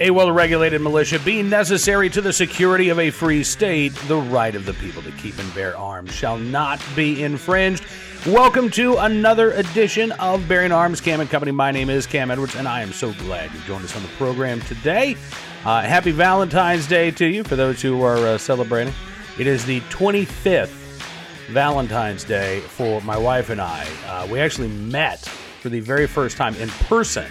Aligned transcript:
A 0.00 0.10
well 0.10 0.30
regulated 0.30 0.80
militia 0.80 1.18
being 1.18 1.50
necessary 1.50 2.08
to 2.10 2.20
the 2.20 2.32
security 2.32 2.88
of 2.88 3.00
a 3.00 3.10
free 3.10 3.42
state, 3.42 3.92
the 4.06 4.16
right 4.16 4.54
of 4.54 4.64
the 4.64 4.74
people 4.74 5.02
to 5.02 5.10
keep 5.12 5.36
and 5.38 5.52
bear 5.54 5.76
arms 5.76 6.12
shall 6.12 6.38
not 6.38 6.80
be 6.94 7.22
infringed. 7.24 7.84
Welcome 8.26 8.70
to 8.70 8.96
another 8.98 9.52
edition 9.52 10.12
of 10.12 10.46
Bearing 10.46 10.70
Arms 10.70 11.00
Cam 11.00 11.20
and 11.20 11.28
Company. 11.28 11.50
My 11.50 11.72
name 11.72 11.90
is 11.90 12.06
Cam 12.06 12.30
Edwards, 12.30 12.54
and 12.54 12.68
I 12.68 12.82
am 12.82 12.92
so 12.92 13.12
glad 13.14 13.52
you 13.52 13.60
joined 13.60 13.84
us 13.84 13.96
on 13.96 14.02
the 14.02 14.08
program 14.10 14.60
today. 14.62 15.16
Uh, 15.64 15.82
happy 15.82 16.12
Valentine's 16.12 16.86
Day 16.86 17.10
to 17.10 17.26
you 17.26 17.42
for 17.42 17.56
those 17.56 17.82
who 17.82 18.02
are 18.02 18.18
uh, 18.18 18.38
celebrating. 18.38 18.94
It 19.38 19.48
is 19.48 19.64
the 19.64 19.80
25th 19.82 20.68
Valentine's 21.48 22.22
Day 22.22 22.60
for 22.60 23.00
my 23.02 23.16
wife 23.16 23.50
and 23.50 23.60
I. 23.60 23.88
Uh, 24.06 24.28
we 24.30 24.38
actually 24.38 24.68
met 24.68 25.20
for 25.60 25.70
the 25.70 25.80
very 25.80 26.06
first 26.06 26.36
time 26.36 26.54
in 26.56 26.68
person 26.68 27.26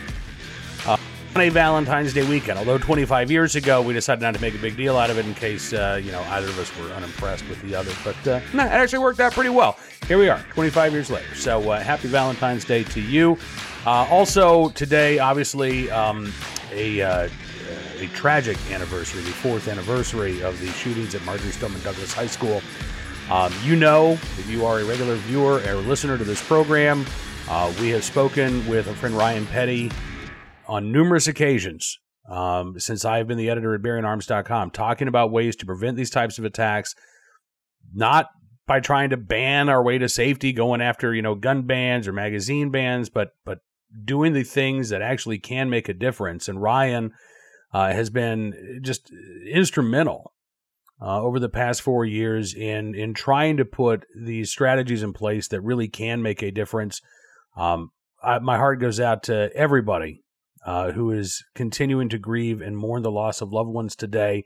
on 1.38 1.42
a 1.42 1.50
Valentine's 1.50 2.14
Day 2.14 2.28
weekend. 2.28 2.58
Although 2.58 2.80
25 2.80 3.30
years 3.30 3.56
ago, 3.56 3.80
we 3.80 3.94
decided 3.94 4.24
not 4.24 4.34
to 4.34 4.42
make 4.42 4.56
a 4.56 4.58
big 4.58 4.76
deal 4.76 4.98
out 4.98 5.12
of 5.12 5.20
it 5.20 5.26
in 5.28 5.36
case, 5.36 5.72
uh, 5.72 6.02
you 6.04 6.12
know, 6.12 6.24
either 6.30 6.48
of 6.48 6.58
us 6.58 6.76
were 6.80 6.92
unimpressed 6.96 7.48
with 7.48 7.62
the 7.62 7.76
other. 7.76 7.92
But 8.04 8.28
uh, 8.28 8.42
it 8.56 8.60
actually 8.60 9.00
worked 9.00 9.20
out 9.20 9.34
pretty 9.34 9.52
well. 9.52 9.78
Here 10.08 10.18
we 10.18 10.30
are, 10.30 10.44
25 10.54 10.94
years 10.94 11.12
later. 11.12 11.36
So 11.36 11.70
uh, 11.70 11.80
happy 11.80 12.08
Valentine's 12.08 12.66
Day 12.66 12.86
to 12.86 13.00
you. 13.00 13.38
Uh, 13.86 14.08
also, 14.10 14.70
today, 14.70 15.20
obviously, 15.20 15.92
um, 15.92 16.34
a 16.72 17.02
uh, 17.02 17.30
a 18.00 18.08
tragic 18.16 18.58
anniversary, 18.72 19.22
the 19.22 19.30
fourth 19.30 19.68
anniversary 19.68 20.42
of 20.42 20.60
the 20.60 20.70
shootings 20.70 21.14
at 21.14 21.24
Marjory 21.24 21.52
Stoneman 21.52 21.84
Douglas 21.84 22.14
High 22.14 22.26
School. 22.26 22.64
Um, 23.30 23.54
you 23.64 23.76
know, 23.76 24.14
if 24.14 24.50
you 24.50 24.66
are 24.66 24.80
a 24.80 24.86
regular 24.86 25.16
viewer 25.18 25.62
or 25.68 25.76
listener 25.76 26.18
to 26.18 26.24
this 26.24 26.42
program, 26.42 27.06
uh, 27.48 27.72
we 27.80 27.90
have 27.90 28.04
spoken 28.04 28.68
with 28.68 28.88
a 28.88 28.94
friend 28.96 29.16
Ryan 29.16 29.46
Petty 29.46 29.92
on 30.68 30.92
numerous 30.92 31.28
occasions 31.28 32.00
um, 32.30 32.80
since 32.80 33.06
I've 33.06 33.28
been 33.28 33.38
the 33.38 33.50
editor 33.50 33.74
at 33.74 33.82
BearingArms.com, 33.82 34.72
talking 34.72 35.08
about 35.08 35.32
ways 35.32 35.56
to 35.58 35.66
prevent 35.66 35.96
these 35.96 36.10
types 36.10 36.38
of 36.38 36.46
attacks, 36.46 36.94
not 37.94 38.28
by 38.68 38.82
trying 38.82 39.12
to 39.12 39.18
ban 39.18 39.70
our 39.70 39.82
way 39.82 39.98
to 39.98 40.10
safety, 40.10 40.52
going 40.52 40.82
after 40.82 41.14
you 41.14 41.22
know 41.22 41.36
gun 41.36 41.64
bans 41.64 42.08
or 42.08 42.14
magazine 42.14 42.70
bans, 42.70 43.10
but 43.10 43.30
but 43.46 43.60
doing 44.04 44.34
the 44.34 44.44
things 44.44 44.90
that 44.90 45.02
actually 45.02 45.40
can 45.40 45.70
make 45.70 45.88
a 45.88 45.94
difference. 45.94 46.50
And 46.50 46.62
Ryan 46.62 47.14
uh, 47.74 47.94
has 47.94 48.10
been 48.10 48.82
just 48.84 49.10
instrumental 49.50 50.34
uh, 51.02 51.22
over 51.22 51.40
the 51.40 51.50
past 51.50 51.82
four 51.82 52.04
years 52.04 52.54
in 52.54 52.94
in 52.94 53.14
trying 53.14 53.56
to 53.58 53.66
put 53.66 54.06
these 54.14 54.50
strategies 54.50 55.02
in 55.02 55.14
place 55.14 55.48
that 55.48 55.62
really 55.62 55.88
can 55.88 56.22
make 56.22 56.42
a 56.42 56.52
difference. 56.52 57.02
Um, 57.56 57.92
I, 58.22 58.40
my 58.40 58.58
heart 58.58 58.82
goes 58.82 59.00
out 59.00 59.24
to 59.24 59.50
everybody 59.56 60.24
uh, 60.68 60.92
who 60.92 61.12
is 61.12 61.46
continuing 61.56 62.10
to 62.10 62.20
grieve 62.20 62.62
and 62.62 62.78
mourn 62.78 63.02
the 63.02 63.10
loss 63.10 63.40
of 63.40 63.54
loved 63.54 63.70
ones 63.70 63.96
today. 63.96 64.44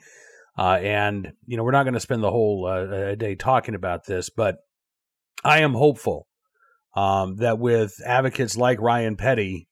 Uh, 0.58 0.76
and, 0.76 1.34
you 1.48 1.58
know, 1.58 1.64
we're 1.64 1.72
not 1.72 1.84
going 1.84 1.96
to 1.96 2.00
spend 2.00 2.22
the 2.22 2.30
whole 2.30 2.68
uh, 2.68 3.16
day 3.16 3.34
talking 3.34 3.74
about 3.74 4.06
this, 4.06 4.30
but 4.30 4.58
I 5.44 5.62
am 5.62 5.74
hopeful 5.74 6.28
um, 6.96 7.38
that 7.38 7.58
with 7.58 7.96
advocates 8.06 8.56
like 8.56 8.80
Ryan 8.80 9.16
Petty 9.16 9.68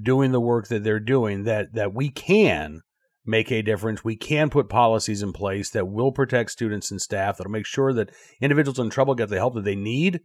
doing 0.00 0.32
the 0.32 0.40
work 0.40 0.66
that 0.66 0.82
they're 0.82 0.98
doing, 0.98 1.44
that, 1.44 1.74
that 1.74 1.94
we 1.94 2.10
can 2.10 2.80
make 3.24 3.52
a 3.52 3.62
difference. 3.62 4.02
We 4.02 4.16
can 4.16 4.50
put 4.50 4.68
policies 4.68 5.22
in 5.22 5.32
place 5.32 5.70
that 5.70 5.86
will 5.86 6.10
protect 6.10 6.50
students 6.50 6.90
and 6.90 7.00
staff, 7.00 7.36
that'll 7.36 7.52
make 7.52 7.66
sure 7.66 7.92
that 7.92 8.10
individuals 8.40 8.80
in 8.80 8.90
trouble 8.90 9.14
get 9.14 9.28
the 9.28 9.36
help 9.36 9.54
that 9.54 9.64
they 9.64 9.76
need 9.76 10.20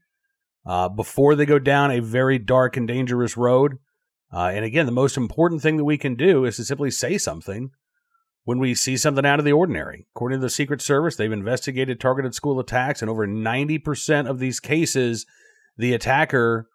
uh, 0.66 0.90
before 0.90 1.36
they 1.36 1.46
go 1.46 1.60
down 1.60 1.92
a 1.92 2.02
very 2.02 2.40
dark 2.40 2.76
and 2.76 2.88
dangerous 2.88 3.38
road. 3.38 3.78
Uh, 4.32 4.52
and 4.54 4.64
again, 4.64 4.86
the 4.86 4.92
most 4.92 5.18
important 5.18 5.62
thing 5.62 5.78
that 5.78 5.86
we 5.86 5.98
can 5.98 6.16
do 6.16 6.46
is 6.46 6.58
to 6.58 6.64
simply 6.64 6.92
say 6.92 7.18
something 7.18 7.72
when 8.44 8.60
we 8.60 8.74
see 8.74 8.98
something 8.98 9.26
out 9.26 9.40
of 9.40 9.46
the 9.46 9.52
ordinary. 9.52 10.08
According 10.16 10.40
to 10.40 10.42
the 10.42 10.50
Secret 10.50 10.82
Service, 10.82 11.16
they've 11.16 11.32
investigated 11.32 12.00
targeted 12.00 12.34
school 12.34 12.60
attacks, 12.60 13.02
and 13.02 13.10
over 13.10 13.28
90% 13.28 14.30
of 14.30 14.40
these 14.40 14.60
cases, 14.60 15.26
the 15.78 15.94
attacker 15.94 16.68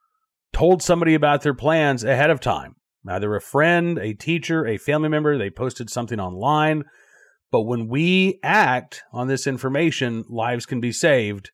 told 0.52 0.82
somebody 0.82 1.14
about 1.14 1.42
their 1.42 1.54
plans 1.54 2.04
ahead 2.04 2.30
of 2.30 2.40
time. 2.40 2.76
Either 3.08 3.34
a 3.34 3.40
friend, 3.40 3.98
a 3.98 4.14
teacher, 4.14 4.66
a 4.66 4.78
family 4.78 5.08
member, 5.08 5.36
they 5.36 5.50
posted 5.50 5.90
something 5.90 6.18
online. 6.18 6.84
But 7.50 7.62
when 7.62 7.88
we 7.88 8.40
act 8.42 9.02
on 9.12 9.28
this 9.28 9.46
information, 9.46 10.24
lives 10.28 10.66
can 10.66 10.80
be 10.80 10.92
saved. 10.92 11.50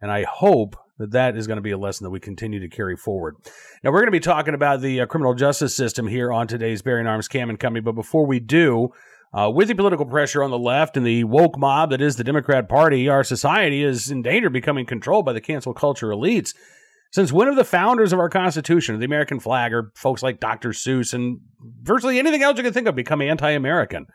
And 0.00 0.10
I 0.10 0.24
hope 0.24 0.76
that 1.10 1.36
is 1.36 1.46
going 1.46 1.56
to 1.56 1.62
be 1.62 1.72
a 1.72 1.78
lesson 1.78 2.04
that 2.04 2.10
we 2.10 2.20
continue 2.20 2.60
to 2.60 2.68
carry 2.68 2.96
forward. 2.96 3.36
Now, 3.82 3.90
we're 3.90 4.00
going 4.00 4.06
to 4.06 4.12
be 4.12 4.20
talking 4.20 4.54
about 4.54 4.80
the 4.80 5.00
uh, 5.00 5.06
criminal 5.06 5.34
justice 5.34 5.74
system 5.74 6.06
here 6.06 6.32
on 6.32 6.46
today's 6.46 6.82
Bearing 6.82 7.06
Arms 7.06 7.28
Cam 7.28 7.50
and 7.50 7.58
Company. 7.58 7.80
But 7.80 7.92
before 7.92 8.26
we 8.26 8.40
do, 8.40 8.90
uh, 9.34 9.50
with 9.50 9.68
the 9.68 9.74
political 9.74 10.06
pressure 10.06 10.42
on 10.42 10.50
the 10.50 10.58
left 10.58 10.96
and 10.96 11.06
the 11.06 11.24
woke 11.24 11.58
mob 11.58 11.90
that 11.90 12.02
is 12.02 12.16
the 12.16 12.24
Democrat 12.24 12.68
Party, 12.68 13.08
our 13.08 13.24
society 13.24 13.82
is 13.82 14.10
in 14.10 14.22
danger 14.22 14.48
of 14.48 14.52
becoming 14.52 14.86
controlled 14.86 15.24
by 15.24 15.32
the 15.32 15.40
cancel 15.40 15.72
culture 15.72 16.08
elites. 16.08 16.54
Since 17.12 17.32
when 17.32 17.46
have 17.46 17.56
the 17.56 17.64
founders 17.64 18.12
of 18.12 18.18
our 18.18 18.30
Constitution, 18.30 18.98
the 18.98 19.04
American 19.04 19.38
flag, 19.38 19.72
or 19.72 19.92
folks 19.94 20.22
like 20.22 20.40
Dr. 20.40 20.70
Seuss 20.70 21.12
and 21.12 21.40
virtually 21.82 22.18
anything 22.18 22.42
else 22.42 22.56
you 22.56 22.64
can 22.64 22.72
think 22.72 22.88
of 22.88 22.94
become 22.94 23.20
anti 23.20 23.50
American? 23.50 24.06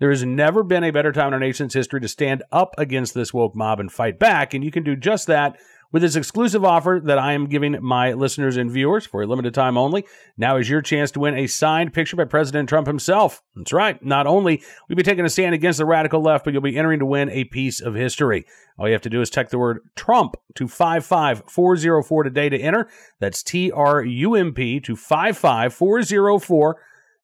There 0.00 0.10
has 0.10 0.24
never 0.24 0.64
been 0.64 0.82
a 0.82 0.90
better 0.90 1.12
time 1.12 1.28
in 1.28 1.34
our 1.34 1.40
nation's 1.40 1.74
history 1.74 2.00
to 2.00 2.08
stand 2.08 2.42
up 2.50 2.74
against 2.78 3.12
this 3.14 3.34
woke 3.34 3.54
mob 3.54 3.80
and 3.80 3.92
fight 3.92 4.18
back, 4.18 4.54
and 4.54 4.64
you 4.64 4.70
can 4.70 4.82
do 4.82 4.96
just 4.96 5.26
that 5.26 5.58
with 5.92 6.02
this 6.02 6.16
exclusive 6.16 6.64
offer 6.64 7.00
that 7.04 7.18
I 7.18 7.32
am 7.32 7.46
giving 7.46 7.76
my 7.82 8.12
listeners 8.12 8.56
and 8.56 8.70
viewers 8.70 9.06
for 9.06 9.22
a 9.22 9.26
limited 9.26 9.54
time 9.54 9.76
only. 9.76 10.04
Now 10.36 10.56
is 10.56 10.68
your 10.68 10.82
chance 10.82 11.10
to 11.12 11.20
win 11.20 11.36
a 11.36 11.46
signed 11.46 11.92
picture 11.92 12.16
by 12.16 12.24
President 12.24 12.68
Trump 12.68 12.86
himself. 12.86 13.42
That's 13.56 13.72
right. 13.72 14.02
Not 14.04 14.26
only 14.26 14.62
will 14.88 14.96
be 14.96 15.02
taking 15.02 15.24
a 15.24 15.28
stand 15.28 15.54
against 15.54 15.78
the 15.78 15.86
radical 15.86 16.20
left, 16.20 16.44
but 16.44 16.52
you'll 16.52 16.62
be 16.62 16.78
entering 16.78 17.00
to 17.00 17.06
win 17.06 17.30
a 17.30 17.44
piece 17.44 17.80
of 17.80 17.94
history. 17.94 18.46
All 18.78 18.86
you 18.86 18.92
have 18.92 19.02
to 19.02 19.10
do 19.10 19.20
is 19.20 19.30
text 19.30 19.50
the 19.50 19.58
word 19.58 19.80
Trump 19.96 20.36
to 20.54 20.68
55404 20.68 22.22
today 22.22 22.48
to 22.48 22.58
enter. 22.58 22.88
That's 23.18 23.42
T 23.42 23.70
R 23.72 24.02
U 24.02 24.34
M 24.34 24.54
P 24.54 24.80
to 24.80 24.96
55404 24.96 26.80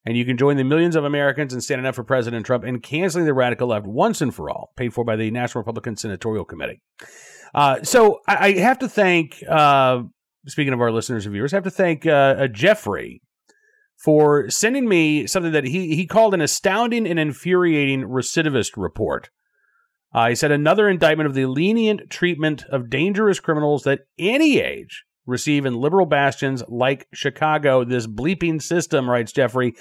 and 0.07 0.15
you 0.15 0.23
can 0.23 0.37
join 0.37 0.55
the 0.55 0.63
millions 0.63 0.95
of 0.95 1.03
Americans 1.03 1.53
in 1.53 1.59
standing 1.59 1.85
up 1.85 1.93
for 1.93 2.01
President 2.01 2.45
Trump 2.45 2.63
and 2.63 2.81
canceling 2.81 3.25
the 3.25 3.33
radical 3.33 3.67
left 3.67 3.85
once 3.85 4.21
and 4.21 4.33
for 4.33 4.49
all, 4.49 4.71
paid 4.77 4.93
for 4.93 5.03
by 5.03 5.17
the 5.17 5.29
National 5.31 5.59
Republican 5.59 5.97
Senatorial 5.97 6.45
Committee. 6.45 6.79
Uh, 7.53 7.83
so 7.83 8.19
I, 8.27 8.35
I, 8.47 8.53
have 8.59 8.79
to 8.79 8.89
thank, 8.89 9.43
uh, 9.49 10.01
speaking 10.47 10.73
of 10.73 10.81
our 10.81 10.91
listeners 10.91 11.25
and 11.25 11.33
viewers, 11.33 11.53
I 11.53 11.57
have 11.57 11.63
to 11.63 11.71
thank 11.71 12.05
uh, 12.05 12.09
uh, 12.09 12.47
Jeffrey 12.47 13.21
for 14.03 14.49
sending 14.49 14.87
me 14.87 15.27
something 15.27 15.51
that 15.51 15.63
he, 15.63 15.95
he 15.95 16.05
called 16.05 16.33
an 16.33 16.41
astounding 16.41 17.07
and 17.07 17.19
infuriating 17.19 18.03
recidivist 18.03 18.71
report. 18.75 19.29
Uh, 20.13 20.29
he 20.29 20.35
said 20.35 20.51
another 20.51 20.87
indictment 20.87 21.27
of 21.27 21.35
the 21.35 21.45
lenient 21.45 22.09
treatment 22.09 22.63
of 22.69 22.89
dangerous 22.89 23.39
criminals 23.39 23.83
that 23.83 24.01
any 24.17 24.59
age 24.59 25.03
receive 25.25 25.65
in 25.65 25.75
liberal 25.75 26.05
bastions 26.05 26.63
like 26.67 27.07
Chicago. 27.13 27.83
This 27.83 28.07
bleeping 28.07 28.61
system, 28.61 29.09
writes 29.09 29.33
Jeffrey, 29.33 29.75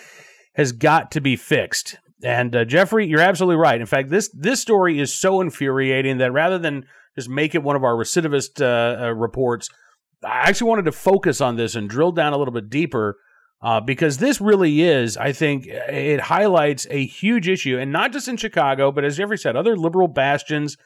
has 0.55 0.73
got 0.73 1.13
to 1.13 1.21
be 1.21 1.37
fixed. 1.37 1.99
And 2.23 2.57
uh, 2.57 2.65
Jeffrey, 2.65 3.07
you're 3.07 3.21
absolutely 3.21 3.57
right. 3.57 3.81
In 3.81 3.87
fact, 3.87 4.11
this 4.11 4.31
this 4.35 4.61
story 4.61 4.99
is 4.99 5.15
so 5.15 5.41
infuriating 5.41 6.19
that 6.19 6.33
rather 6.33 6.59
than 6.59 6.87
just 7.17 7.29
make 7.29 7.55
it 7.55 7.63
one 7.63 7.77
of 7.77 7.85
our 7.85 7.95
recidivist 7.95 8.61
uh, 8.61 9.07
uh, 9.07 9.11
reports. 9.13 9.69
I 10.25 10.49
actually 10.49 10.69
wanted 10.69 10.85
to 10.87 10.93
focus 10.93 11.41
on 11.41 11.57
this 11.57 11.75
and 11.75 11.89
drill 11.89 12.13
down 12.13 12.33
a 12.33 12.39
little 12.39 12.55
bit 12.55 12.71
deeper 12.71 13.17
uh, 13.63 13.81
because 13.81 14.19
this 14.19 14.41
really 14.41 14.83
is, 14.83 15.17
I 15.17 15.33
think, 15.33 15.67
it 15.67 16.21
highlights 16.21 16.87
a 16.91 17.07
huge 17.07 17.49
issue, 17.49 17.79
and 17.79 17.91
not 17.91 18.13
just 18.13 18.29
in 18.29 18.37
Chicago, 18.37 18.93
but 18.93 19.05
as 19.05 19.17
Jeffrey 19.17 19.39
said, 19.39 19.57
other 19.57 19.77
liberal 19.77 20.09
bastions, 20.09 20.77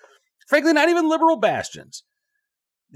frankly, 0.49 0.73
not 0.73 0.89
even 0.89 1.09
liberal 1.09 1.37
bastions. 1.37 2.05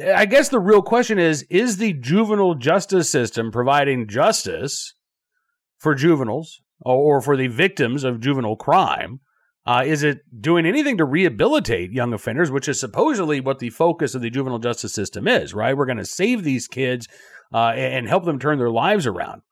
I 0.03 0.27
guess 0.27 0.49
the 0.49 0.59
real 0.59 0.83
question 0.83 1.19
is 1.19 1.43
is 1.51 1.77
the 1.77 1.93
juvenile 1.93 2.55
justice 2.55 3.09
system 3.09 3.53
providing 3.53 4.09
justice 4.09 4.95
for 5.79 5.95
juveniles 5.95 6.61
or 6.81 7.21
for 7.21 7.37
the 7.37 7.47
victims 7.47 8.03
of 8.03 8.21
juvenile 8.21 8.57
crime? 8.57 9.21
Uh, 9.67 9.83
is 9.87 10.03
it 10.03 10.21
doing 10.41 10.67
anything 10.67 10.99
to 10.99 11.05
rehabilitate 11.05 11.91
young 11.91 12.13
offenders, 12.13 12.51
which 12.51 12.69
is 12.69 12.79
supposedly 12.79 13.41
what 13.41 13.61
the 13.61 13.71
focus 13.71 14.15
of 14.15 14.21
the 14.21 14.29
juvenile 14.29 14.59
justice 14.59 14.93
system 14.93 15.27
is, 15.27 15.55
right? 15.55 15.77
We're 15.77 15.87
going 15.87 15.99
to 15.99 16.05
save 16.05 16.45
these 16.45 16.69
kids 16.69 17.09
uh, 17.53 17.73
and 17.75 18.07
help 18.07 18.25
them 18.25 18.39
turn 18.39 18.59
their 18.59 18.71
lives 18.71 19.07
around. 19.07 19.43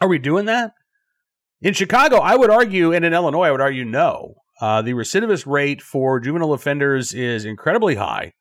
Are 0.00 0.08
we 0.08 0.18
doing 0.18 0.44
that? 0.46 0.72
In 1.62 1.72
Chicago, 1.72 2.18
I 2.18 2.36
would 2.36 2.50
argue, 2.50 2.92
and 2.92 3.04
in 3.04 3.14
Illinois, 3.14 3.46
I 3.46 3.50
would 3.50 3.60
argue 3.60 3.84
no. 3.84 4.34
Uh, 4.60 4.82
the 4.82 4.92
recidivist 4.92 5.46
rate 5.46 5.80
for 5.80 6.20
juvenile 6.20 6.52
offenders 6.52 7.14
is 7.14 7.44
incredibly 7.44 7.94
high 7.94 8.34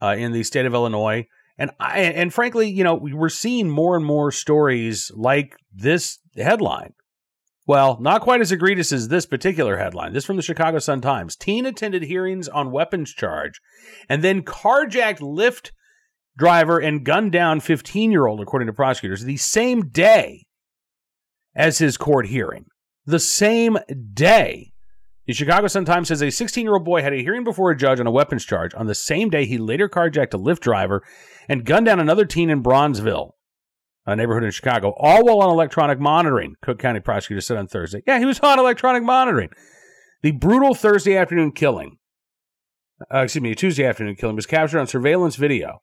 uh, 0.00 0.14
in 0.16 0.32
the 0.32 0.44
state 0.44 0.66
of 0.66 0.74
Illinois. 0.74 1.26
And 1.58 1.70
I, 1.80 2.00
and 2.00 2.32
frankly, 2.32 2.68
you 2.68 2.84
know, 2.84 2.94
we're 2.94 3.28
seeing 3.28 3.68
more 3.68 3.96
and 3.96 4.04
more 4.04 4.30
stories 4.30 5.10
like 5.14 5.56
this 5.72 6.18
headline 6.36 6.94
well, 7.66 7.98
not 8.00 8.20
quite 8.20 8.40
as 8.40 8.52
egregious 8.52 8.92
as 8.92 9.08
this 9.08 9.26
particular 9.26 9.78
headline. 9.78 10.12
This 10.12 10.24
from 10.24 10.36
the 10.36 10.42
Chicago 10.42 10.78
Sun 10.78 11.00
Times. 11.00 11.36
Teen 11.36 11.64
attended 11.66 12.02
hearings 12.02 12.48
on 12.48 12.70
weapons 12.70 13.12
charge 13.12 13.60
and 14.08 14.22
then 14.22 14.42
carjacked 14.42 15.20
Lyft 15.20 15.70
driver 16.36 16.78
and 16.78 17.04
gunned 17.04 17.32
down 17.32 17.60
15 17.60 18.10
year 18.10 18.26
old, 18.26 18.40
according 18.40 18.66
to 18.66 18.72
prosecutors, 18.72 19.24
the 19.24 19.36
same 19.36 19.88
day 19.88 20.44
as 21.54 21.78
his 21.78 21.96
court 21.96 22.26
hearing. 22.26 22.66
the 23.06 23.18
same 23.18 23.78
day. 24.12 24.72
The 25.26 25.32
Chicago 25.32 25.68
Sun-Times 25.68 26.08
says 26.08 26.20
a 26.20 26.26
16-year-old 26.26 26.84
boy 26.84 27.02
had 27.02 27.14
a 27.14 27.22
hearing 27.22 27.44
before 27.44 27.70
a 27.70 27.76
judge 27.76 27.98
on 27.98 28.06
a 28.06 28.10
weapons 28.10 28.44
charge. 28.44 28.74
On 28.74 28.86
the 28.86 28.94
same 28.94 29.30
day, 29.30 29.46
he 29.46 29.56
later 29.56 29.88
carjacked 29.88 30.34
a 30.34 30.38
Lyft 30.38 30.60
driver 30.60 31.02
and 31.48 31.64
gunned 31.64 31.86
down 31.86 31.98
another 32.00 32.26
teen 32.26 32.50
in 32.50 32.62
Bronzeville, 32.62 33.32
a 34.06 34.16
neighborhood 34.16 34.44
in 34.44 34.50
Chicago, 34.50 34.94
all 34.96 35.24
while 35.24 35.40
on 35.40 35.50
electronic 35.50 35.98
monitoring. 35.98 36.56
Cook 36.62 36.78
County 36.78 37.00
prosecutor 37.00 37.40
said 37.40 37.56
on 37.56 37.66
Thursday. 37.66 38.02
Yeah, 38.06 38.18
he 38.18 38.24
was 38.24 38.40
on 38.40 38.58
electronic 38.58 39.02
monitoring. 39.02 39.50
The 40.22 40.32
brutal 40.32 40.74
Thursday 40.74 41.16
afternoon 41.16 41.52
killing, 41.52 41.98
uh, 43.12 43.20
excuse 43.20 43.42
me, 43.42 43.54
Tuesday 43.54 43.84
afternoon 43.84 44.16
killing, 44.16 44.36
was 44.36 44.46
captured 44.46 44.80
on 44.80 44.86
surveillance 44.86 45.36
video 45.36 45.82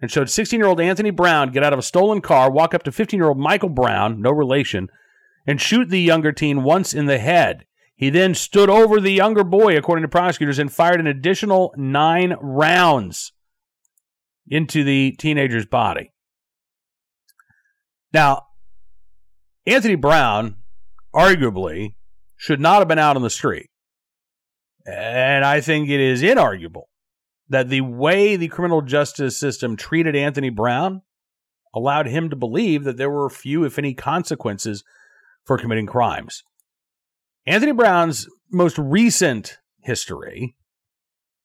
and 0.00 0.10
showed 0.10 0.28
16-year-old 0.28 0.80
Anthony 0.80 1.10
Brown 1.10 1.52
get 1.52 1.62
out 1.62 1.72
of 1.72 1.78
a 1.78 1.82
stolen 1.82 2.20
car, 2.20 2.50
walk 2.50 2.74
up 2.74 2.82
to 2.84 2.90
15-year-old 2.90 3.38
Michael 3.38 3.68
Brown, 3.68 4.20
no 4.20 4.30
relation, 4.30 4.88
and 5.46 5.60
shoot 5.60 5.88
the 5.88 6.00
younger 6.00 6.32
teen 6.32 6.62
once 6.62 6.94
in 6.94 7.06
the 7.06 7.18
head. 7.18 7.64
He 7.94 8.08
then 8.08 8.34
stood 8.34 8.70
over 8.70 8.98
the 8.98 9.12
younger 9.12 9.44
boy, 9.44 9.76
according 9.76 10.02
to 10.02 10.08
prosecutors, 10.08 10.58
and 10.58 10.72
fired 10.72 11.00
an 11.00 11.06
additional 11.06 11.74
nine 11.76 12.34
rounds 12.40 13.32
into 14.48 14.84
the 14.84 15.14
teenager's 15.18 15.66
body. 15.66 16.12
Now, 18.12 18.46
Anthony 19.66 19.94
Brown 19.94 20.56
arguably 21.14 21.94
should 22.36 22.60
not 22.60 22.78
have 22.78 22.88
been 22.88 22.98
out 22.98 23.16
on 23.16 23.22
the 23.22 23.30
street. 23.30 23.68
And 24.86 25.44
I 25.44 25.60
think 25.60 25.88
it 25.88 26.00
is 26.00 26.22
inarguable 26.22 26.84
that 27.48 27.68
the 27.68 27.82
way 27.82 28.36
the 28.36 28.48
criminal 28.48 28.82
justice 28.82 29.36
system 29.36 29.76
treated 29.76 30.16
Anthony 30.16 30.50
Brown 30.50 31.02
allowed 31.74 32.06
him 32.06 32.30
to 32.30 32.36
believe 32.36 32.84
that 32.84 32.96
there 32.96 33.10
were 33.10 33.28
few, 33.28 33.64
if 33.64 33.78
any, 33.78 33.94
consequences 33.94 34.82
for 35.44 35.58
committing 35.58 35.86
crimes. 35.86 36.42
Anthony 37.46 37.72
Brown's 37.72 38.26
most 38.50 38.78
recent 38.78 39.58
history 39.82 40.56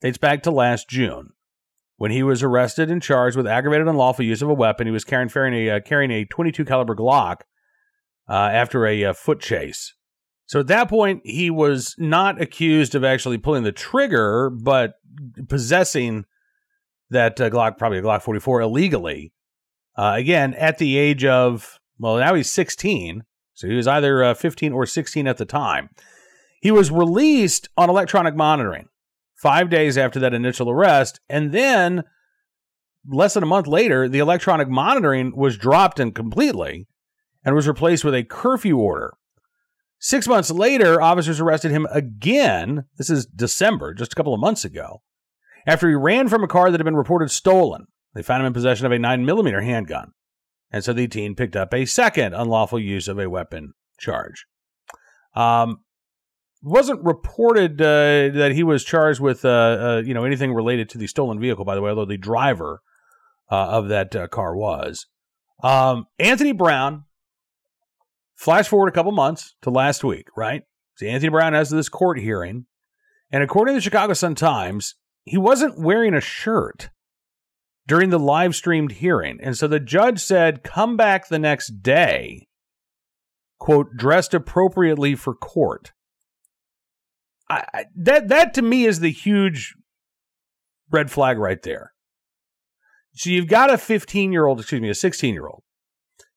dates 0.01 0.17
back 0.17 0.43
to 0.43 0.51
last 0.51 0.89
June 0.89 1.29
when 1.97 2.11
he 2.11 2.23
was 2.23 2.43
arrested 2.43 2.91
and 2.91 3.01
charged 3.01 3.37
with 3.37 3.47
aggravated 3.47 3.87
unlawful 3.87 4.25
use 4.25 4.41
of 4.41 4.49
a 4.49 4.53
weapon. 4.53 4.87
He 4.87 4.91
was 4.91 5.03
carrying, 5.03 5.29
carrying 5.29 5.67
a, 5.67 5.71
uh, 5.71 5.79
carrying 5.79 6.11
a 6.11 6.25
22 6.25 6.65
caliber 6.65 6.95
Glock 6.95 7.41
uh, 8.29 8.33
after 8.33 8.85
a, 8.85 9.05
uh, 9.05 9.13
foot 9.13 9.39
chase. 9.39 9.93
So 10.47 10.59
at 10.59 10.67
that 10.67 10.89
point, 10.89 11.21
he 11.23 11.49
was 11.49 11.95
not 11.97 12.39
accused 12.39 12.93
of 12.95 13.03
actually 13.03 13.37
pulling 13.37 13.63
the 13.63 13.71
trigger, 13.71 14.49
but 14.49 14.95
possessing 15.47 16.25
that 17.09 17.39
uh, 17.39 17.49
Glock, 17.49 17.77
probably 17.77 17.99
a 17.99 18.03
Glock 18.03 18.21
44, 18.21 18.61
illegally. 18.61 19.33
Uh, 19.97 20.13
again, 20.15 20.53
at 20.55 20.77
the 20.77 20.97
age 20.97 21.23
of, 21.23 21.79
well, 21.97 22.17
now 22.17 22.33
he's 22.33 22.51
16. 22.51 23.23
So 23.53 23.67
he 23.67 23.75
was 23.75 23.87
either 23.87 24.23
uh, 24.23 24.33
15 24.33 24.73
or 24.73 24.85
16 24.85 25.27
at 25.27 25.37
the 25.37 25.45
time. 25.45 25.89
He 26.61 26.71
was 26.71 26.91
released 26.91 27.69
on 27.77 27.89
electronic 27.89 28.35
monitoring 28.35 28.89
five 29.35 29.69
days 29.69 29.97
after 29.97 30.19
that 30.19 30.33
initial 30.33 30.69
arrest. 30.69 31.19
And 31.29 31.51
then, 31.51 32.03
less 33.07 33.33
than 33.33 33.43
a 33.43 33.47
month 33.47 33.67
later, 33.67 34.09
the 34.09 34.19
electronic 34.19 34.69
monitoring 34.69 35.35
was 35.35 35.57
dropped 35.57 35.99
and 35.99 36.15
completely 36.15 36.87
and 37.43 37.55
was 37.55 37.67
replaced 37.67 38.03
with 38.03 38.15
a 38.15 38.23
curfew 38.23 38.77
order. 38.77 39.13
Six 39.99 40.27
months 40.27 40.51
later, 40.51 41.01
officers 41.01 41.39
arrested 41.39 41.71
him 41.71 41.87
again. 41.91 42.85
This 42.97 43.09
is 43.09 43.25
December, 43.25 43.93
just 43.93 44.13
a 44.13 44.15
couple 44.15 44.33
of 44.33 44.39
months 44.39 44.65
ago, 44.65 45.01
after 45.65 45.87
he 45.87 45.95
ran 45.95 46.27
from 46.27 46.43
a 46.43 46.47
car 46.47 46.69
that 46.69 46.79
had 46.79 46.85
been 46.85 46.95
reported 46.95 47.31
stolen. 47.31 47.87
They 48.13 48.21
found 48.21 48.41
him 48.41 48.47
in 48.47 48.53
possession 48.53 48.85
of 48.85 48.91
a 48.91 48.97
9mm 48.97 49.63
handgun. 49.63 50.11
And 50.71 50.83
so 50.83 50.93
the 50.93 51.07
teen 51.07 51.35
picked 51.35 51.55
up 51.55 51.73
a 51.73 51.85
second 51.85 52.33
unlawful 52.33 52.79
use 52.79 53.07
of 53.07 53.19
a 53.19 53.29
weapon 53.29 53.73
charge. 53.97 54.45
Um, 55.35 55.79
wasn't 56.65 57.03
reported 57.03 57.81
uh, 57.81 58.29
that 58.37 58.51
he 58.53 58.63
was 58.63 58.83
charged 58.83 59.19
with 59.19 59.45
uh, 59.45 59.49
uh, 59.49 60.03
you 60.05 60.13
know 60.13 60.25
anything 60.25 60.53
related 60.53 60.89
to 60.89 60.97
the 60.97 61.07
stolen 61.07 61.39
vehicle. 61.39 61.65
By 61.65 61.75
the 61.75 61.81
way, 61.81 61.89
although 61.89 62.05
the 62.05 62.17
driver 62.17 62.81
uh, 63.51 63.55
of 63.55 63.87
that 63.89 64.15
uh, 64.15 64.27
car 64.27 64.55
was 64.55 65.07
um, 65.63 66.07
Anthony 66.19 66.51
Brown. 66.51 67.05
Flash 68.35 68.67
forward 68.67 68.89
a 68.89 68.91
couple 68.91 69.13
months 69.13 69.55
to 69.61 69.69
last 69.69 70.03
week, 70.03 70.27
right? 70.35 70.63
So 70.95 71.05
Anthony 71.05 71.29
Brown 71.29 71.53
has 71.53 71.69
this 71.69 71.87
court 71.87 72.19
hearing, 72.19 72.65
and 73.31 73.41
according 73.41 73.73
to 73.73 73.77
the 73.77 73.81
Chicago 73.81 74.11
Sun 74.11 74.35
Times, 74.35 74.95
he 75.23 75.37
wasn't 75.37 75.79
wearing 75.79 76.13
a 76.13 76.19
shirt 76.19 76.89
during 77.87 78.09
the 78.09 78.19
live 78.19 78.55
streamed 78.55 78.93
hearing. 78.93 79.39
And 79.41 79.57
so 79.57 79.67
the 79.67 79.79
judge 79.79 80.19
said, 80.19 80.63
come 80.63 80.97
back 80.97 81.27
the 81.27 81.39
next 81.39 81.81
day, 81.81 82.47
quote, 83.59 83.95
dressed 83.95 84.33
appropriately 84.33 85.15
for 85.15 85.33
court. 85.33 85.93
I, 87.49 87.85
that, 87.95 88.27
that 88.29 88.53
to 88.55 88.61
me 88.61 88.85
is 88.85 88.99
the 88.99 89.11
huge 89.11 89.75
red 90.91 91.11
flag 91.11 91.37
right 91.37 91.61
there. 91.61 91.93
So 93.13 93.29
you've 93.29 93.47
got 93.47 93.71
a 93.71 93.77
15 93.77 94.31
year 94.31 94.45
old, 94.45 94.59
excuse 94.59 94.81
me, 94.81 94.89
a 94.89 94.95
16 94.95 95.33
year 95.33 95.47
old. 95.47 95.63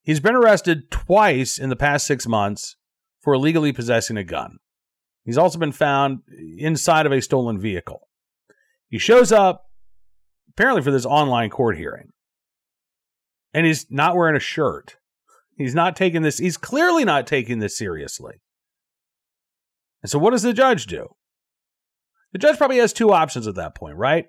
He's 0.02 0.20
been 0.20 0.34
arrested 0.34 0.90
twice 0.90 1.58
in 1.58 1.70
the 1.70 1.76
past 1.76 2.06
six 2.06 2.26
months 2.26 2.76
for 3.20 3.34
illegally 3.34 3.72
possessing 3.72 4.16
a 4.16 4.24
gun. 4.24 4.58
He's 5.24 5.38
also 5.38 5.58
been 5.58 5.72
found 5.72 6.20
inside 6.56 7.04
of 7.04 7.12
a 7.12 7.20
stolen 7.20 7.60
vehicle. 7.60 8.08
He 8.88 8.98
shows 8.98 9.32
up 9.32 9.66
apparently 10.48 10.82
for 10.82 10.90
this 10.90 11.04
online 11.04 11.50
court 11.50 11.76
hearing. 11.76 12.10
And 13.52 13.66
he's 13.66 13.86
not 13.90 14.16
wearing 14.16 14.36
a 14.36 14.40
shirt. 14.40 14.96
He's 15.56 15.74
not 15.74 15.96
taking 15.96 16.22
this, 16.22 16.38
he's 16.38 16.56
clearly 16.56 17.04
not 17.04 17.26
taking 17.26 17.58
this 17.58 17.76
seriously. 17.76 18.40
And 20.02 20.10
so 20.10 20.18
what 20.18 20.30
does 20.30 20.42
the 20.42 20.52
judge 20.52 20.86
do? 20.86 21.14
The 22.32 22.38
judge 22.38 22.58
probably 22.58 22.78
has 22.78 22.92
two 22.92 23.12
options 23.12 23.46
at 23.46 23.54
that 23.56 23.74
point, 23.74 23.96
right? 23.96 24.26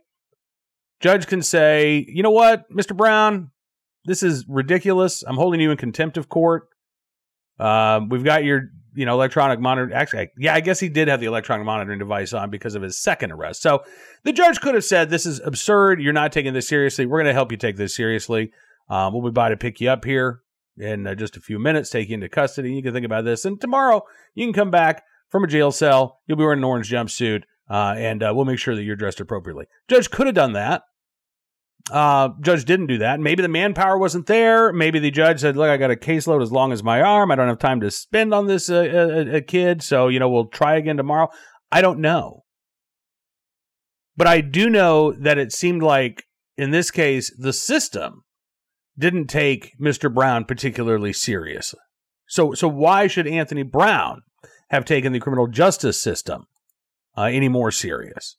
Judge 0.99 1.27
can 1.27 1.41
say, 1.41 2.05
you 2.07 2.23
know 2.23 2.31
what, 2.31 2.69
Mr. 2.71 2.95
Brown, 2.95 3.51
this 4.05 4.23
is 4.23 4.45
ridiculous. 4.47 5.23
I'm 5.23 5.35
holding 5.35 5.61
you 5.61 5.71
in 5.71 5.77
contempt 5.77 6.17
of 6.17 6.29
court. 6.29 6.69
Uh, 7.59 8.01
we've 8.09 8.23
got 8.23 8.43
your 8.43 8.69
you 8.93 9.05
know, 9.05 9.13
electronic 9.13 9.59
monitor. 9.59 9.93
Actually, 9.93 10.29
yeah, 10.37 10.53
I 10.53 10.59
guess 10.61 10.79
he 10.79 10.89
did 10.89 11.07
have 11.07 11.19
the 11.19 11.27
electronic 11.27 11.65
monitoring 11.65 11.99
device 11.99 12.33
on 12.33 12.49
because 12.49 12.75
of 12.75 12.81
his 12.81 12.97
second 12.97 13.31
arrest. 13.31 13.61
So 13.61 13.83
the 14.23 14.33
judge 14.33 14.59
could 14.59 14.75
have 14.75 14.83
said, 14.83 15.09
"This 15.09 15.25
is 15.25 15.39
absurd. 15.39 16.01
You're 16.01 16.13
not 16.13 16.31
taking 16.31 16.53
this 16.53 16.67
seriously. 16.67 17.05
We're 17.05 17.19
going 17.19 17.27
to 17.27 17.33
help 17.33 17.51
you 17.51 17.57
take 17.57 17.77
this 17.77 17.95
seriously. 17.95 18.51
Um, 18.89 19.13
we'll 19.13 19.23
be 19.23 19.31
by 19.31 19.49
to 19.49 19.57
pick 19.57 19.79
you 19.79 19.89
up 19.89 20.05
here 20.05 20.41
in 20.77 21.05
uh, 21.05 21.15
just 21.15 21.37
a 21.37 21.41
few 21.41 21.59
minutes, 21.59 21.89
take 21.89 22.09
you 22.09 22.15
into 22.15 22.29
custody. 22.29 22.73
You 22.73 22.81
can 22.81 22.93
think 22.93 23.05
about 23.05 23.25
this, 23.25 23.45
and 23.45 23.61
tomorrow 23.61 24.03
you 24.33 24.45
can 24.45 24.53
come 24.53 24.71
back 24.71 25.03
from 25.29 25.43
a 25.43 25.47
jail 25.47 25.71
cell. 25.71 26.19
You'll 26.27 26.37
be 26.37 26.43
wearing 26.43 26.59
an 26.59 26.63
orange 26.63 26.89
jumpsuit, 26.89 27.43
uh, 27.69 27.95
and 27.97 28.23
uh, 28.23 28.31
we'll 28.35 28.45
make 28.45 28.59
sure 28.59 28.75
that 28.75 28.83
you're 28.83 28.95
dressed 28.95 29.19
appropriately." 29.19 29.65
Judge 29.87 30.09
could 30.09 30.27
have 30.27 30.35
done 30.35 30.53
that. 30.53 30.83
Uh, 31.91 32.29
judge 32.41 32.65
didn't 32.65 32.87
do 32.87 32.99
that. 32.99 33.19
Maybe 33.19 33.41
the 33.41 33.47
manpower 33.47 33.97
wasn't 33.97 34.27
there. 34.27 34.71
Maybe 34.71 34.99
the 34.99 35.11
judge 35.11 35.39
said, 35.39 35.57
"Look, 35.57 35.69
I 35.69 35.77
got 35.77 35.91
a 35.91 35.95
caseload 35.95 36.41
as 36.41 36.51
long 36.51 36.71
as 36.71 36.83
my 36.83 37.01
arm. 37.01 37.31
I 37.31 37.35
don't 37.35 37.47
have 37.47 37.59
time 37.59 37.81
to 37.81 37.91
spend 37.91 38.33
on 38.33 38.47
this 38.47 38.69
uh, 38.69 39.25
uh, 39.33 39.37
uh, 39.37 39.41
kid. 39.45 39.81
So 39.81 40.07
you 40.07 40.19
know, 40.19 40.29
we'll 40.29 40.47
try 40.47 40.75
again 40.75 40.97
tomorrow." 40.97 41.29
I 41.71 41.81
don't 41.81 41.99
know, 41.99 42.45
but 44.17 44.25
I 44.25 44.41
do 44.41 44.69
know 44.69 45.11
that 45.11 45.37
it 45.37 45.51
seemed 45.51 45.83
like 45.83 46.25
in 46.57 46.71
this 46.71 46.89
case 46.89 47.31
the 47.37 47.53
system 47.53 48.23
didn't 48.99 49.27
take 49.27 49.77
Mr. 49.79 50.13
Brown 50.13 50.45
particularly 50.45 51.13
seriously. 51.13 51.79
So, 52.27 52.53
so 52.53 52.67
why 52.67 53.07
should 53.07 53.25
Anthony 53.25 53.63
Brown 53.63 54.21
have 54.69 54.85
taken 54.85 55.13
the 55.13 55.19
criminal 55.19 55.47
justice 55.47 56.01
system 56.01 56.47
uh, 57.17 57.23
any 57.23 57.49
more 57.49 57.71
serious? 57.71 58.37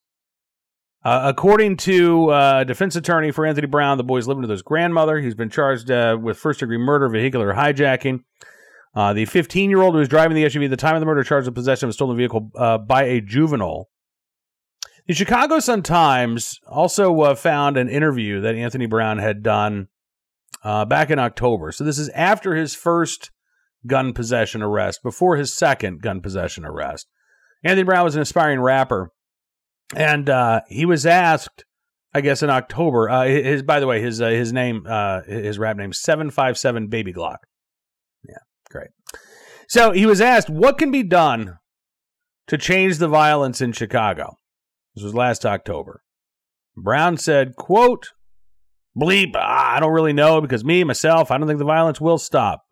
Uh, 1.03 1.23
according 1.25 1.79
to 1.79 2.29
uh, 2.29 2.65
defense 2.65 2.95
attorney 2.95 3.31
for 3.31 3.47
Anthony 3.47 3.67
Brown, 3.67 3.97
the 3.97 4.05
boy's 4.05 4.29
living 4.29 4.43
with 4.43 4.51
his 4.51 4.63
grandmother. 4.63 5.19
He's 5.19 5.35
been 5.35 5.49
charged 5.49 5.91
uh, 5.91 6.19
with 6.21 6.37
first 6.37 6.61
degree 6.61 6.77
murder, 6.77 7.09
vehicular 7.09 7.55
hijacking. 7.55 8.21
Uh, 8.95 9.13
the 9.15 9.25
15 9.25 9.71
year 9.71 9.81
old 9.81 9.95
who 9.95 10.01
was 10.01 10.09
driving 10.09 10.35
the 10.35 10.45
SUV 10.45 10.65
at 10.65 10.71
the 10.71 10.77
time 10.77 10.95
of 10.95 11.01
the 11.01 11.07
murder 11.07 11.23
charged 11.23 11.47
with 11.47 11.55
possession 11.55 11.87
of 11.87 11.91
a 11.91 11.93
stolen 11.95 12.17
vehicle 12.17 12.51
uh, 12.57 12.77
by 12.77 13.05
a 13.05 13.21
juvenile. 13.21 13.89
The 15.07 15.15
Chicago 15.15 15.59
Sun 15.59 15.83
Times 15.83 16.61
also 16.69 17.35
found 17.35 17.77
an 17.77 17.89
interview 17.89 18.41
that 18.43 18.55
Anthony 18.55 18.87
Brown 18.87 19.19
had 19.19 19.43
done 19.43 19.89
back 20.63 21.11
in 21.11 21.19
October. 21.19 21.73
So 21.73 21.83
this 21.83 21.99
is 21.99 22.11
after 22.11 22.55
his 22.55 22.75
first 22.75 23.31
gun 23.87 24.13
possession 24.13 24.63
arrest, 24.63 25.03
before 25.03 25.37
his 25.37 25.53
second 25.53 26.03
gun 26.03 26.21
possession 26.21 26.65
arrest. 26.65 27.09
Anthony 27.65 27.85
Brown 27.85 28.05
was 28.05 28.17
an 28.17 28.23
aspiring 28.23 28.61
rapper 28.61 29.11
and 29.95 30.29
uh, 30.31 30.61
he 30.69 30.85
was 30.85 31.07
asked, 31.07 31.65
I 32.15 32.21
guess 32.21 32.43
in 32.43 32.51
October. 32.51 33.09
Uh, 33.09 33.25
his 33.25 33.63
by 33.63 33.81
the 33.81 33.87
way, 33.87 34.01
his 34.01 34.21
uh, 34.21 34.29
his 34.29 34.53
name, 34.53 34.85
uh, 34.89 35.23
his 35.23 35.59
rap 35.59 35.77
name, 35.77 35.93
seven 35.93 36.31
five 36.31 36.59
seven 36.59 36.89
Baby 36.89 37.13
Glock. 37.13 37.39
Yeah, 38.27 38.39
great. 38.71 38.91
So 39.69 39.93
he 39.93 40.07
was 40.07 40.21
asked, 40.21 40.51
what 40.51 40.79
can 40.79 40.91
be 40.91 41.03
done 41.03 41.59
to 42.49 42.59
change 42.59 42.99
the 42.99 43.09
violence 43.09 43.61
in 43.61 43.73
Chicago? 43.73 44.37
This 44.95 45.05
was 45.05 45.15
last 45.15 45.47
October. 45.47 46.03
Brown 46.77 47.17
said, 47.17 47.57
"quote 47.57 48.11
Bleep, 48.97 49.37
I 49.37 49.79
don't 49.81 49.93
really 49.93 50.13
know 50.13 50.41
because 50.41 50.65
me 50.65 50.83
myself, 50.85 51.31
I 51.31 51.39
don't 51.39 51.47
think 51.47 51.59
the 51.59 51.65
violence 51.65 52.01
will 52.01 52.19
stop. 52.19 52.63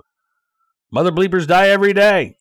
Mother 0.91 1.13
bleepers 1.13 1.47
die 1.47 1.69
every 1.69 1.93
day. 1.93 2.39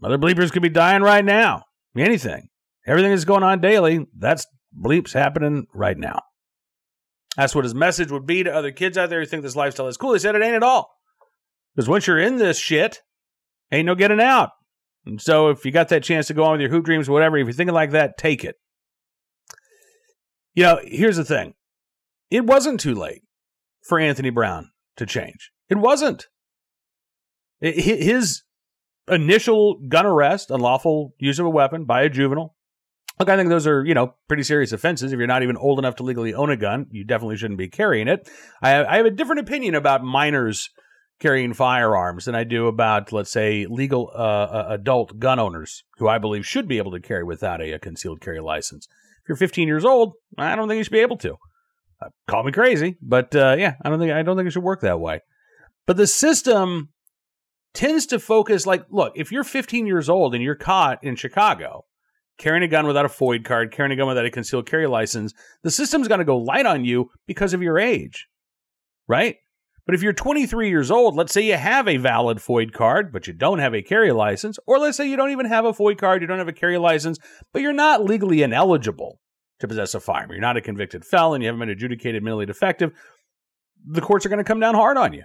Mother 0.00 0.18
bleepers 0.18 0.52
could 0.52 0.62
be 0.62 0.68
dying 0.68 1.02
right 1.02 1.24
now. 1.24 1.64
Anything. 1.96 2.48
Everything 2.86 3.10
that's 3.10 3.24
going 3.24 3.42
on 3.42 3.60
daily, 3.60 4.06
that's 4.16 4.46
bleeps 4.78 5.12
happening 5.12 5.66
right 5.72 5.96
now. 5.96 6.20
That's 7.36 7.54
what 7.54 7.64
his 7.64 7.74
message 7.74 8.10
would 8.10 8.26
be 8.26 8.42
to 8.44 8.54
other 8.54 8.72
kids 8.72 8.96
out 8.96 9.10
there 9.10 9.20
who 9.20 9.26
think 9.26 9.42
this 9.42 9.56
lifestyle 9.56 9.88
is 9.88 9.96
cool. 9.96 10.12
He 10.12 10.18
said 10.18 10.34
it 10.34 10.42
ain't 10.42 10.54
at 10.54 10.62
all. 10.62 10.90
Because 11.74 11.88
once 11.88 12.06
you're 12.06 12.18
in 12.18 12.38
this 12.38 12.58
shit, 12.58 13.02
ain't 13.70 13.86
no 13.86 13.94
getting 13.94 14.20
out. 14.20 14.50
And 15.04 15.20
so 15.20 15.50
if 15.50 15.64
you 15.64 15.70
got 15.70 15.88
that 15.88 16.02
chance 16.02 16.26
to 16.28 16.34
go 16.34 16.44
on 16.44 16.52
with 16.52 16.62
your 16.62 16.70
hoop 16.70 16.84
dreams, 16.84 17.08
or 17.08 17.12
whatever, 17.12 17.36
if 17.36 17.46
you're 17.46 17.52
thinking 17.52 17.74
like 17.74 17.90
that, 17.90 18.16
take 18.16 18.44
it. 18.44 18.56
You 20.54 20.62
know, 20.64 20.80
here's 20.82 21.18
the 21.18 21.24
thing. 21.24 21.54
It 22.30 22.44
wasn't 22.44 22.80
too 22.80 22.94
late 22.94 23.22
for 23.82 23.98
Anthony 23.98 24.30
Brown 24.30 24.70
to 24.96 25.06
change. 25.06 25.52
It 25.68 25.76
wasn't. 25.76 26.26
His 27.60 28.42
initial 29.08 29.80
gun 29.88 30.06
arrest, 30.06 30.50
unlawful 30.50 31.14
use 31.18 31.38
of 31.38 31.46
a 31.46 31.50
weapon 31.50 31.84
by 31.84 32.02
a 32.02 32.08
juvenile. 32.08 32.54
Look, 33.18 33.30
I 33.30 33.36
think 33.36 33.48
those 33.48 33.66
are, 33.66 33.84
you 33.84 33.94
know, 33.94 34.14
pretty 34.28 34.42
serious 34.42 34.72
offenses. 34.72 35.12
If 35.12 35.18
you're 35.18 35.26
not 35.26 35.42
even 35.42 35.56
old 35.56 35.78
enough 35.78 35.96
to 35.96 36.02
legally 36.02 36.34
own 36.34 36.50
a 36.50 36.56
gun, 36.56 36.86
you 36.90 37.04
definitely 37.04 37.36
shouldn't 37.36 37.58
be 37.58 37.68
carrying 37.68 38.08
it. 38.08 38.28
I 38.60 38.70
have, 38.70 38.86
I 38.86 38.96
have 38.98 39.06
a 39.06 39.10
different 39.10 39.40
opinion 39.40 39.74
about 39.74 40.04
minors 40.04 40.68
carrying 41.18 41.54
firearms 41.54 42.26
than 42.26 42.34
I 42.34 42.44
do 42.44 42.66
about, 42.66 43.12
let's 43.12 43.30
say, 43.30 43.66
legal 43.68 44.10
uh, 44.14 44.18
uh, 44.18 44.66
adult 44.68 45.18
gun 45.18 45.38
owners 45.38 45.84
who 45.96 46.08
I 46.08 46.18
believe 46.18 46.46
should 46.46 46.68
be 46.68 46.76
able 46.76 46.92
to 46.92 47.00
carry 47.00 47.24
without 47.24 47.62
a, 47.62 47.72
a, 47.72 47.78
concealed 47.78 48.20
carry 48.20 48.40
license. 48.40 48.86
If 49.22 49.30
you're 49.30 49.36
15 49.36 49.66
years 49.66 49.84
old, 49.84 50.12
I 50.36 50.54
don't 50.54 50.68
think 50.68 50.76
you 50.76 50.84
should 50.84 50.92
be 50.92 50.98
able 50.98 51.16
to. 51.18 51.36
Uh, 52.02 52.08
call 52.28 52.44
me 52.44 52.52
crazy, 52.52 52.98
but 53.00 53.34
uh, 53.34 53.56
yeah, 53.58 53.76
I 53.82 53.88
don't 53.88 53.98
think 53.98 54.12
I 54.12 54.22
don't 54.22 54.36
think 54.36 54.46
it 54.46 54.50
should 54.50 54.62
work 54.62 54.82
that 54.82 55.00
way. 55.00 55.20
But 55.86 55.96
the 55.96 56.06
system 56.06 56.90
tends 57.76 58.06
to 58.06 58.18
focus 58.18 58.66
like, 58.66 58.84
look, 58.90 59.12
if 59.14 59.30
you're 59.30 59.44
15 59.44 59.86
years 59.86 60.08
old 60.08 60.34
and 60.34 60.42
you're 60.42 60.54
caught 60.54 61.04
in 61.04 61.14
Chicago 61.14 61.84
carrying 62.38 62.62
a 62.62 62.68
gun 62.68 62.86
without 62.86 63.04
a 63.04 63.08
FOID 63.08 63.44
card, 63.44 63.70
carrying 63.70 63.92
a 63.92 63.96
gun 63.96 64.08
without 64.08 64.24
a 64.24 64.30
concealed 64.30 64.68
carry 64.68 64.86
license, 64.86 65.32
the 65.62 65.70
system's 65.70 66.08
going 66.08 66.18
to 66.18 66.24
go 66.24 66.38
light 66.38 66.66
on 66.66 66.84
you 66.84 67.10
because 67.26 67.54
of 67.54 67.62
your 67.62 67.78
age, 67.78 68.26
right? 69.06 69.36
But 69.84 69.94
if 69.94 70.02
you're 70.02 70.12
23 70.12 70.68
years 70.68 70.90
old, 70.90 71.14
let's 71.14 71.32
say 71.32 71.42
you 71.42 71.56
have 71.56 71.86
a 71.86 71.98
valid 71.98 72.38
FOID 72.38 72.72
card, 72.72 73.12
but 73.12 73.26
you 73.26 73.32
don't 73.32 73.60
have 73.60 73.74
a 73.74 73.82
carry 73.82 74.10
license, 74.10 74.58
or 74.66 74.78
let's 74.78 74.96
say 74.96 75.08
you 75.08 75.16
don't 75.16 75.30
even 75.30 75.46
have 75.46 75.64
a 75.64 75.72
FOID 75.72 75.98
card, 75.98 76.22
you 76.22 76.26
don't 76.26 76.38
have 76.38 76.48
a 76.48 76.52
carry 76.52 76.78
license, 76.78 77.18
but 77.52 77.62
you're 77.62 77.72
not 77.72 78.04
legally 78.04 78.42
ineligible 78.42 79.20
to 79.60 79.68
possess 79.68 79.94
a 79.94 80.00
firearm. 80.00 80.32
You're 80.32 80.40
not 80.40 80.56
a 80.56 80.62
convicted 80.62 81.04
felon, 81.04 81.40
you 81.40 81.46
haven't 81.46 81.60
been 81.60 81.70
adjudicated 81.70 82.22
mentally 82.22 82.46
defective. 82.46 82.92
The 83.86 84.00
courts 84.00 84.26
are 84.26 84.30
going 84.30 84.38
to 84.38 84.44
come 84.44 84.60
down 84.60 84.74
hard 84.74 84.96
on 84.96 85.12
you 85.12 85.24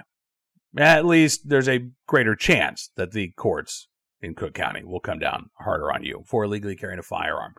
at 0.78 1.06
least 1.06 1.50
there's 1.50 1.68
a 1.68 1.90
greater 2.08 2.36
chance 2.36 2.92
that 2.96 3.12
the 3.12 3.32
courts 3.38 3.88
in 4.22 4.36
Cook 4.36 4.54
County 4.54 4.84
will 4.84 5.00
come 5.00 5.20
down 5.20 5.50
harder 5.60 5.92
on 5.92 6.04
you 6.04 6.24
for 6.28 6.44
illegally 6.44 6.76
carrying 6.76 7.00
a 7.00 7.04
firearm. 7.04 7.54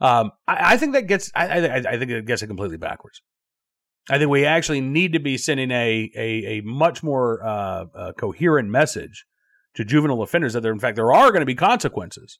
Um, 0.00 0.32
I, 0.46 0.74
I, 0.74 0.76
think 0.76 0.92
that 0.94 1.06
gets 1.06 1.30
I, 1.34 1.46
I, 1.46 1.76
I, 1.76 1.98
think 1.98 2.10
it 2.10 2.26
gets 2.26 2.42
it 2.42 2.48
completely 2.48 2.76
backwards. 2.76 3.22
I 4.10 4.18
think 4.18 4.30
we 4.30 4.44
actually 4.44 4.80
need 4.80 5.12
to 5.12 5.20
be 5.20 5.38
sending 5.38 5.70
a 5.70 6.10
a, 6.16 6.58
a 6.58 6.60
much 6.62 7.02
more 7.02 7.44
uh, 7.44 7.84
uh, 7.94 8.12
coherent 8.12 8.68
message 8.68 9.24
to 9.74 9.84
juvenile 9.84 10.22
offenders 10.22 10.52
that 10.52 10.62
there, 10.62 10.72
in 10.72 10.80
fact, 10.80 10.96
there 10.96 11.12
are 11.12 11.30
going 11.30 11.40
to 11.40 11.46
be 11.46 11.54
consequences 11.54 12.38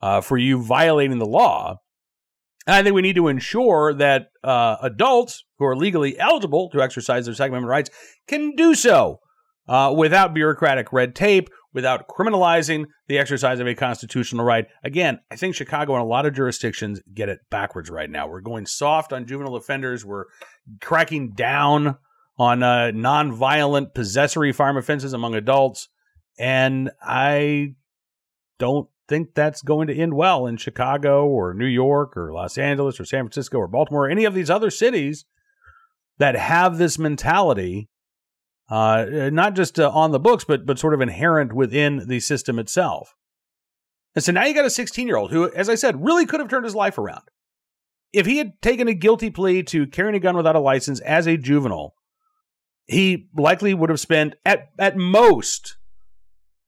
uh, 0.00 0.20
for 0.20 0.36
you 0.36 0.62
violating 0.62 1.18
the 1.18 1.26
law. 1.26 1.76
And 2.66 2.76
I 2.76 2.82
think 2.82 2.94
we 2.94 3.02
need 3.02 3.16
to 3.16 3.28
ensure 3.28 3.92
that 3.94 4.28
uh, 4.44 4.76
adults 4.82 5.44
who 5.58 5.64
are 5.64 5.74
legally 5.74 6.18
eligible 6.18 6.68
to 6.70 6.82
exercise 6.82 7.24
their 7.24 7.34
Second 7.34 7.54
Amendment 7.54 7.70
rights 7.70 7.90
can 8.28 8.54
do 8.54 8.74
so 8.74 9.18
uh, 9.68 9.92
without 9.96 10.34
bureaucratic 10.34 10.92
red 10.92 11.14
tape, 11.14 11.48
without 11.72 12.08
criminalizing 12.08 12.84
the 13.08 13.18
exercise 13.18 13.60
of 13.60 13.66
a 13.66 13.74
constitutional 13.74 14.44
right. 14.44 14.66
Again, 14.84 15.20
I 15.30 15.36
think 15.36 15.54
Chicago 15.54 15.94
and 15.94 16.02
a 16.02 16.06
lot 16.06 16.26
of 16.26 16.34
jurisdictions 16.34 17.00
get 17.12 17.28
it 17.28 17.40
backwards 17.50 17.90
right 17.90 18.10
now. 18.10 18.26
We're 18.26 18.40
going 18.40 18.66
soft 18.66 19.12
on 19.12 19.26
juvenile 19.26 19.56
offenders. 19.56 20.04
We're 20.04 20.26
cracking 20.80 21.32
down 21.32 21.96
on 22.38 22.62
uh, 22.62 22.90
nonviolent 22.94 23.94
possessory 23.94 24.52
farm 24.52 24.76
offenses 24.76 25.12
among 25.12 25.34
adults. 25.34 25.88
And 26.38 26.90
I 27.02 27.74
don't 28.58 28.88
think 29.08 29.34
that's 29.34 29.62
going 29.62 29.88
to 29.88 29.94
end 29.94 30.14
well 30.14 30.46
in 30.46 30.56
Chicago 30.56 31.26
or 31.26 31.54
New 31.54 31.66
York 31.66 32.16
or 32.16 32.32
Los 32.32 32.56
Angeles 32.56 32.98
or 32.98 33.04
San 33.04 33.24
Francisco 33.24 33.58
or 33.58 33.68
Baltimore 33.68 34.06
or 34.06 34.10
any 34.10 34.24
of 34.24 34.34
these 34.34 34.50
other 34.50 34.70
cities 34.70 35.24
that 36.18 36.34
have 36.34 36.78
this 36.78 36.98
mentality 36.98 37.88
uh, 38.72 39.28
not 39.30 39.54
just 39.54 39.78
uh, 39.78 39.90
on 39.90 40.12
the 40.12 40.18
books, 40.18 40.44
but 40.44 40.64
but 40.64 40.78
sort 40.78 40.94
of 40.94 41.02
inherent 41.02 41.52
within 41.52 42.08
the 42.08 42.20
system 42.20 42.58
itself. 42.58 43.14
And 44.14 44.24
so 44.24 44.32
now 44.32 44.46
you 44.46 44.54
got 44.54 44.64
a 44.64 44.70
16 44.70 45.06
year 45.06 45.16
old 45.16 45.30
who, 45.30 45.52
as 45.52 45.68
I 45.68 45.74
said, 45.74 46.02
really 46.02 46.24
could 46.24 46.40
have 46.40 46.48
turned 46.48 46.64
his 46.64 46.74
life 46.74 46.96
around. 46.96 47.24
If 48.14 48.24
he 48.24 48.38
had 48.38 48.62
taken 48.62 48.88
a 48.88 48.94
guilty 48.94 49.28
plea 49.28 49.62
to 49.64 49.86
carrying 49.86 50.14
a 50.14 50.20
gun 50.20 50.38
without 50.38 50.56
a 50.56 50.60
license 50.60 51.00
as 51.00 51.26
a 51.26 51.36
juvenile, 51.36 51.94
he 52.86 53.28
likely 53.36 53.74
would 53.74 53.90
have 53.90 54.00
spent 54.00 54.36
at 54.46 54.70
at 54.78 54.96
most, 54.96 55.76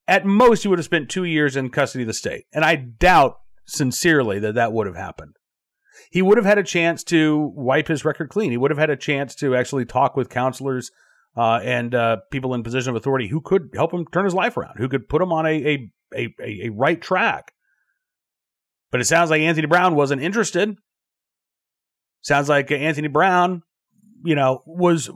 at 0.07 0.27
most, 0.27 0.63
he 0.63 0.69
would 0.69 0.79
have 0.79 0.85
spent 0.85 1.09
two 1.09 1.25
years 1.25 1.57
in 1.57 1.71
custody 1.71 2.05
of 2.05 2.09
the 2.09 2.13
state. 2.13 2.45
And 2.53 2.67
I 2.67 2.77
doubt 2.77 3.39
sincerely 3.67 4.39
that 4.41 4.57
that 4.57 4.75
would 4.75 4.87
have 4.87 4.97
happened. 4.97 5.37
He 6.11 6.21
would 6.21 6.37
have 6.37 6.45
had 6.45 6.59
a 6.59 6.65
chance 6.65 7.03
to 7.05 7.51
wipe 7.57 7.89
his 7.89 8.05
record 8.05 8.29
clean. 8.29 8.51
He 8.51 8.59
would 8.59 8.71
have 8.71 8.79
had 8.79 8.91
a 8.91 8.97
chance 8.97 9.35
to 9.37 9.57
actually 9.57 9.87
talk 9.87 10.19
with 10.19 10.29
counselors 10.29 10.91
uh, 11.37 11.61
and 11.63 11.95
uh, 11.95 12.19
people 12.31 12.55
in 12.55 12.63
position 12.63 12.91
of 12.91 12.97
authority 12.97 13.29
who 13.29 13.41
could 13.41 13.71
help 13.75 13.93
him 13.93 14.07
turn 14.07 14.25
his 14.25 14.35
life 14.35 14.57
around, 14.57 14.77
who 14.77 14.89
could 14.89 15.09
put 15.09 15.23
him 15.23 15.33
on 15.33 15.47
a, 15.47 15.51
a, 15.51 15.91
a, 16.15 16.35
a 16.67 16.69
right 16.71 17.01
track. 17.01 17.53
But 18.91 19.01
it 19.01 19.07
sounds 19.07 19.31
like 19.31 19.41
Anthony 19.41 19.67
Brown 19.67 19.97
wasn't 19.97 20.23
interested. 20.23 20.77
Sounds 22.21 22.49
like 22.49 22.71
Anthony 22.71 23.09
Brown, 23.09 23.63
you 24.25 24.35
know, 24.35 24.63
was 24.67 25.11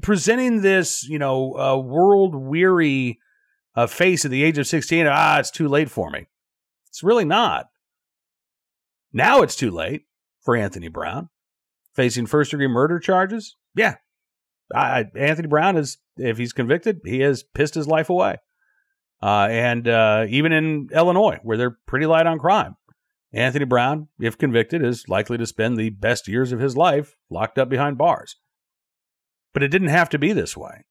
presenting 0.00 0.62
this, 0.62 1.06
you 1.06 1.18
know, 1.18 1.56
uh, 1.58 1.76
world 1.76 2.34
weary 2.34 3.18
uh, 3.76 3.86
face 3.86 4.24
at 4.24 4.30
the 4.30 4.42
age 4.42 4.58
of 4.58 4.66
16. 4.66 5.06
Ah, 5.06 5.38
it's 5.38 5.50
too 5.50 5.68
late 5.68 5.90
for 5.90 6.10
me. 6.10 6.26
It's 6.88 7.02
really 7.02 7.24
not. 7.24 7.66
Now 9.12 9.42
it's 9.42 9.56
too 9.56 9.70
late 9.70 10.02
for 10.40 10.56
Anthony 10.56 10.88
Brown 10.88 11.28
facing 11.94 12.26
first 12.26 12.50
degree 12.50 12.68
murder 12.68 12.98
charges. 12.98 13.56
Yeah, 13.74 13.96
I, 14.74 15.04
Anthony 15.16 15.48
Brown 15.48 15.76
is, 15.76 15.98
if 16.16 16.38
he's 16.38 16.52
convicted, 16.52 17.00
he 17.04 17.20
has 17.20 17.42
pissed 17.42 17.74
his 17.74 17.86
life 17.86 18.10
away. 18.10 18.36
Uh, 19.22 19.46
and 19.50 19.86
uh, 19.86 20.26
even 20.28 20.52
in 20.52 20.88
Illinois, 20.92 21.38
where 21.42 21.56
they're 21.56 21.78
pretty 21.86 22.06
light 22.06 22.26
on 22.26 22.38
crime, 22.38 22.76
Anthony 23.32 23.64
Brown, 23.64 24.08
if 24.20 24.36
convicted, 24.36 24.84
is 24.84 25.08
likely 25.08 25.38
to 25.38 25.46
spend 25.46 25.76
the 25.76 25.90
best 25.90 26.28
years 26.28 26.52
of 26.52 26.60
his 26.60 26.76
life 26.76 27.14
locked 27.30 27.58
up 27.58 27.68
behind 27.68 27.96
bars. 27.96 28.36
But 29.54 29.62
it 29.62 29.68
didn't 29.68 29.88
have 29.88 30.08
to 30.10 30.18
be 30.18 30.32
this 30.32 30.56
way. 30.56 30.84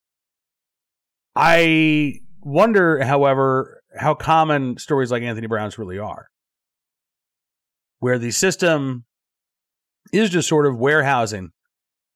I 1.36 2.22
wonder, 2.42 3.04
however, 3.04 3.82
how 3.98 4.14
common 4.14 4.78
stories 4.78 5.12
like 5.12 5.24
Anthony 5.24 5.48
Brown's 5.48 5.78
really 5.78 6.00
are, 6.00 6.28
where 8.00 8.18
the 8.18 8.32
system 8.32 9.06
is 10.12 10.30
just 10.30 10.50
sort 10.50 10.66
of 10.66 10.78
warehousing 10.78 11.52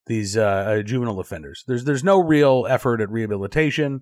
these 0.07 0.37
uh, 0.37 0.41
uh, 0.41 0.81
juvenile 0.81 1.19
offenders. 1.19 1.63
There's 1.67 1.83
there's 1.83 2.03
no 2.03 2.19
real 2.19 2.65
effort 2.69 3.01
at 3.01 3.09
rehabilitation. 3.09 4.01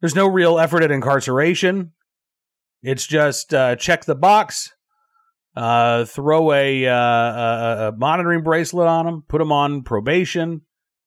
There's 0.00 0.14
no 0.14 0.26
real 0.26 0.58
effort 0.58 0.82
at 0.82 0.90
incarceration. 0.90 1.92
It's 2.82 3.06
just 3.06 3.52
uh, 3.52 3.76
check 3.76 4.06
the 4.06 4.14
box, 4.14 4.72
uh, 5.54 6.06
throw 6.06 6.52
a, 6.52 6.86
uh, 6.86 6.94
a, 6.94 7.88
a, 7.88 7.92
monitoring 7.96 8.42
bracelet 8.42 8.88
on 8.88 9.04
them, 9.04 9.24
put 9.28 9.38
them 9.38 9.52
on 9.52 9.82
probation, 9.82 10.62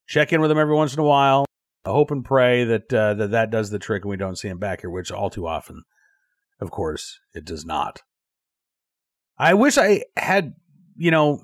check 0.06 0.32
in 0.32 0.42
with 0.42 0.50
them 0.50 0.60
every 0.60 0.76
once 0.76 0.94
in 0.94 1.00
a 1.00 1.04
while. 1.04 1.46
I 1.86 1.90
hope 1.90 2.12
and 2.12 2.24
pray 2.24 2.64
that 2.66 2.94
uh, 2.94 3.16
that 3.16 3.32
that 3.32 3.50
does 3.50 3.72
the 3.72 3.80
trick 3.80 4.04
and 4.04 4.10
we 4.10 4.18
don't 4.18 4.38
see 4.38 4.48
them 4.48 4.60
back 4.60 4.82
here, 4.82 4.90
which 4.90 5.12
all 5.12 5.30
too 5.30 5.48
often, 5.48 5.84
of 6.62 6.72
course, 6.72 7.20
it 7.34 7.44
does 7.44 7.66
not. 7.66 8.04
I 9.38 9.56
wish 9.56 9.78
I 9.78 10.04
had, 10.16 10.54
you 10.96 11.12
know, 11.12 11.44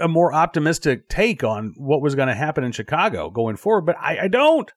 a 0.00 0.08
more 0.08 0.32
optimistic 0.32 1.08
take 1.08 1.44
on 1.44 1.74
what 1.76 2.02
was 2.02 2.14
going 2.14 2.28
to 2.28 2.34
happen 2.34 2.64
in 2.64 2.72
Chicago 2.72 3.30
going 3.30 3.56
forward, 3.56 3.82
but 3.82 3.96
I, 3.98 4.24
I 4.24 4.28
don't 4.28 4.70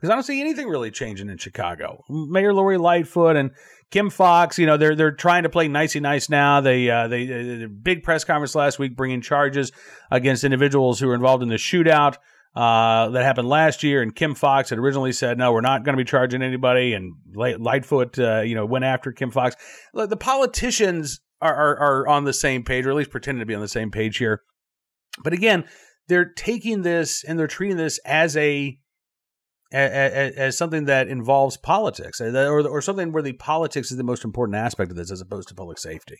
because 0.00 0.10
I 0.10 0.14
don't 0.14 0.22
see 0.22 0.40
anything 0.40 0.68
really 0.68 0.90
changing 0.90 1.28
in 1.28 1.36
Chicago. 1.36 2.04
Mayor 2.08 2.54
Lori 2.54 2.78
Lightfoot 2.78 3.36
and 3.36 3.50
Kim 3.90 4.08
Foxx, 4.08 4.58
you 4.58 4.64
know, 4.64 4.78
they're 4.78 4.96
they're 4.96 5.12
trying 5.12 5.42
to 5.42 5.50
play 5.50 5.68
nicey 5.68 6.00
nice 6.00 6.30
now. 6.30 6.60
They 6.60 6.88
uh, 6.88 7.08
they, 7.08 7.26
they 7.26 7.66
big 7.66 8.02
press 8.02 8.24
conference 8.24 8.54
last 8.54 8.78
week 8.78 8.96
bringing 8.96 9.20
charges 9.20 9.72
against 10.10 10.44
individuals 10.44 11.00
who 11.00 11.08
were 11.08 11.14
involved 11.14 11.42
in 11.42 11.50
the 11.50 11.56
shootout 11.56 12.16
uh, 12.54 13.10
that 13.10 13.24
happened 13.24 13.48
last 13.48 13.82
year. 13.82 14.00
And 14.00 14.14
Kim 14.14 14.34
Foxx 14.34 14.70
had 14.70 14.78
originally 14.78 15.12
said, 15.12 15.36
"No, 15.36 15.52
we're 15.52 15.60
not 15.60 15.84
going 15.84 15.96
to 15.96 16.02
be 16.02 16.08
charging 16.08 16.42
anybody." 16.42 16.94
And 16.94 17.14
Lightfoot, 17.34 18.18
uh, 18.18 18.40
you 18.40 18.54
know, 18.54 18.64
went 18.64 18.84
after 18.84 19.12
Kim 19.12 19.30
Foxx. 19.30 19.56
The 19.92 20.16
politicians 20.16 21.20
are, 21.42 21.54
are 21.54 21.78
are 21.78 22.08
on 22.08 22.24
the 22.24 22.32
same 22.32 22.62
page, 22.64 22.86
or 22.86 22.90
at 22.90 22.96
least 22.96 23.10
pretending 23.10 23.40
to 23.40 23.46
be 23.46 23.54
on 23.54 23.60
the 23.60 23.68
same 23.68 23.90
page 23.90 24.16
here. 24.16 24.42
But 25.22 25.32
again, 25.32 25.64
they're 26.08 26.32
taking 26.32 26.82
this 26.82 27.24
and 27.24 27.38
they're 27.38 27.46
treating 27.46 27.76
this 27.76 27.98
as 28.04 28.36
a 28.36 28.78
as, 29.72 30.32
as, 30.32 30.58
something 30.58 30.86
that 30.86 31.06
involves 31.06 31.56
politics, 31.56 32.20
uh, 32.20 32.32
or, 32.48 32.66
or 32.66 32.82
something 32.82 33.12
where 33.12 33.22
the 33.22 33.34
politics 33.34 33.92
is 33.92 33.96
the 33.96 34.02
most 34.02 34.24
important 34.24 34.56
aspect 34.56 34.90
of 34.90 34.96
this, 34.96 35.12
as 35.12 35.20
opposed 35.20 35.46
to 35.48 35.54
public 35.54 35.78
safety. 35.78 36.16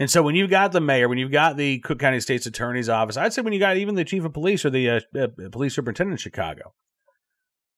And 0.00 0.10
so, 0.10 0.22
when 0.22 0.34
you've 0.34 0.50
got 0.50 0.72
the 0.72 0.80
mayor, 0.80 1.08
when 1.08 1.18
you've 1.18 1.32
got 1.32 1.56
the 1.56 1.78
Cook 1.80 1.98
County 1.98 2.20
State's 2.20 2.46
Attorney's 2.46 2.88
Office, 2.88 3.16
I'd 3.16 3.32
say 3.32 3.42
when 3.42 3.52
you 3.52 3.58
got 3.58 3.76
even 3.76 3.94
the 3.94 4.04
chief 4.04 4.24
of 4.24 4.32
police 4.32 4.64
or 4.64 4.70
the 4.70 4.90
uh, 4.90 5.00
uh, 5.16 5.28
police 5.50 5.74
superintendent 5.74 6.14
in 6.14 6.22
Chicago, 6.22 6.72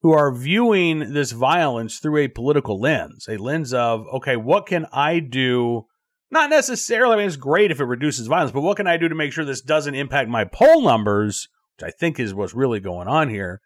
who 0.03 0.13
are 0.13 0.35
viewing 0.35 1.13
this 1.13 1.33
violence 1.33 1.99
through 1.99 2.19
a 2.19 2.29
political 2.29 2.81
lens, 2.81 3.27
a 3.29 3.37
lens 3.37 3.73
of, 3.73 4.07
okay, 4.15 4.37
what 4.37 4.67
can 4.67 4.87
I 4.93 5.19
do? 5.21 5.87
Not 6.31 6.51
necessarily, 6.51 7.15
I 7.15 7.17
mean, 7.19 7.27
it's 7.27 7.37
great 7.37 7.71
if 7.71 7.81
it 7.81 7.85
reduces 7.85 8.29
violence, 8.29 8.53
but 8.53 8.61
what 8.61 8.77
can 8.77 8.87
I 8.87 8.97
do 8.97 9.09
to 9.09 9.15
make 9.15 9.33
sure 9.33 9.45
this 9.45 9.61
doesn't 9.61 9.95
impact 9.95 10.29
my 10.29 10.45
poll 10.45 10.83
numbers, 10.83 11.49
which 11.77 11.89
I 11.89 11.91
think 11.91 12.21
is 12.21 12.33
what's 12.33 12.55
really 12.55 12.79
going 12.79 13.09
on 13.09 13.29
here? 13.29 13.61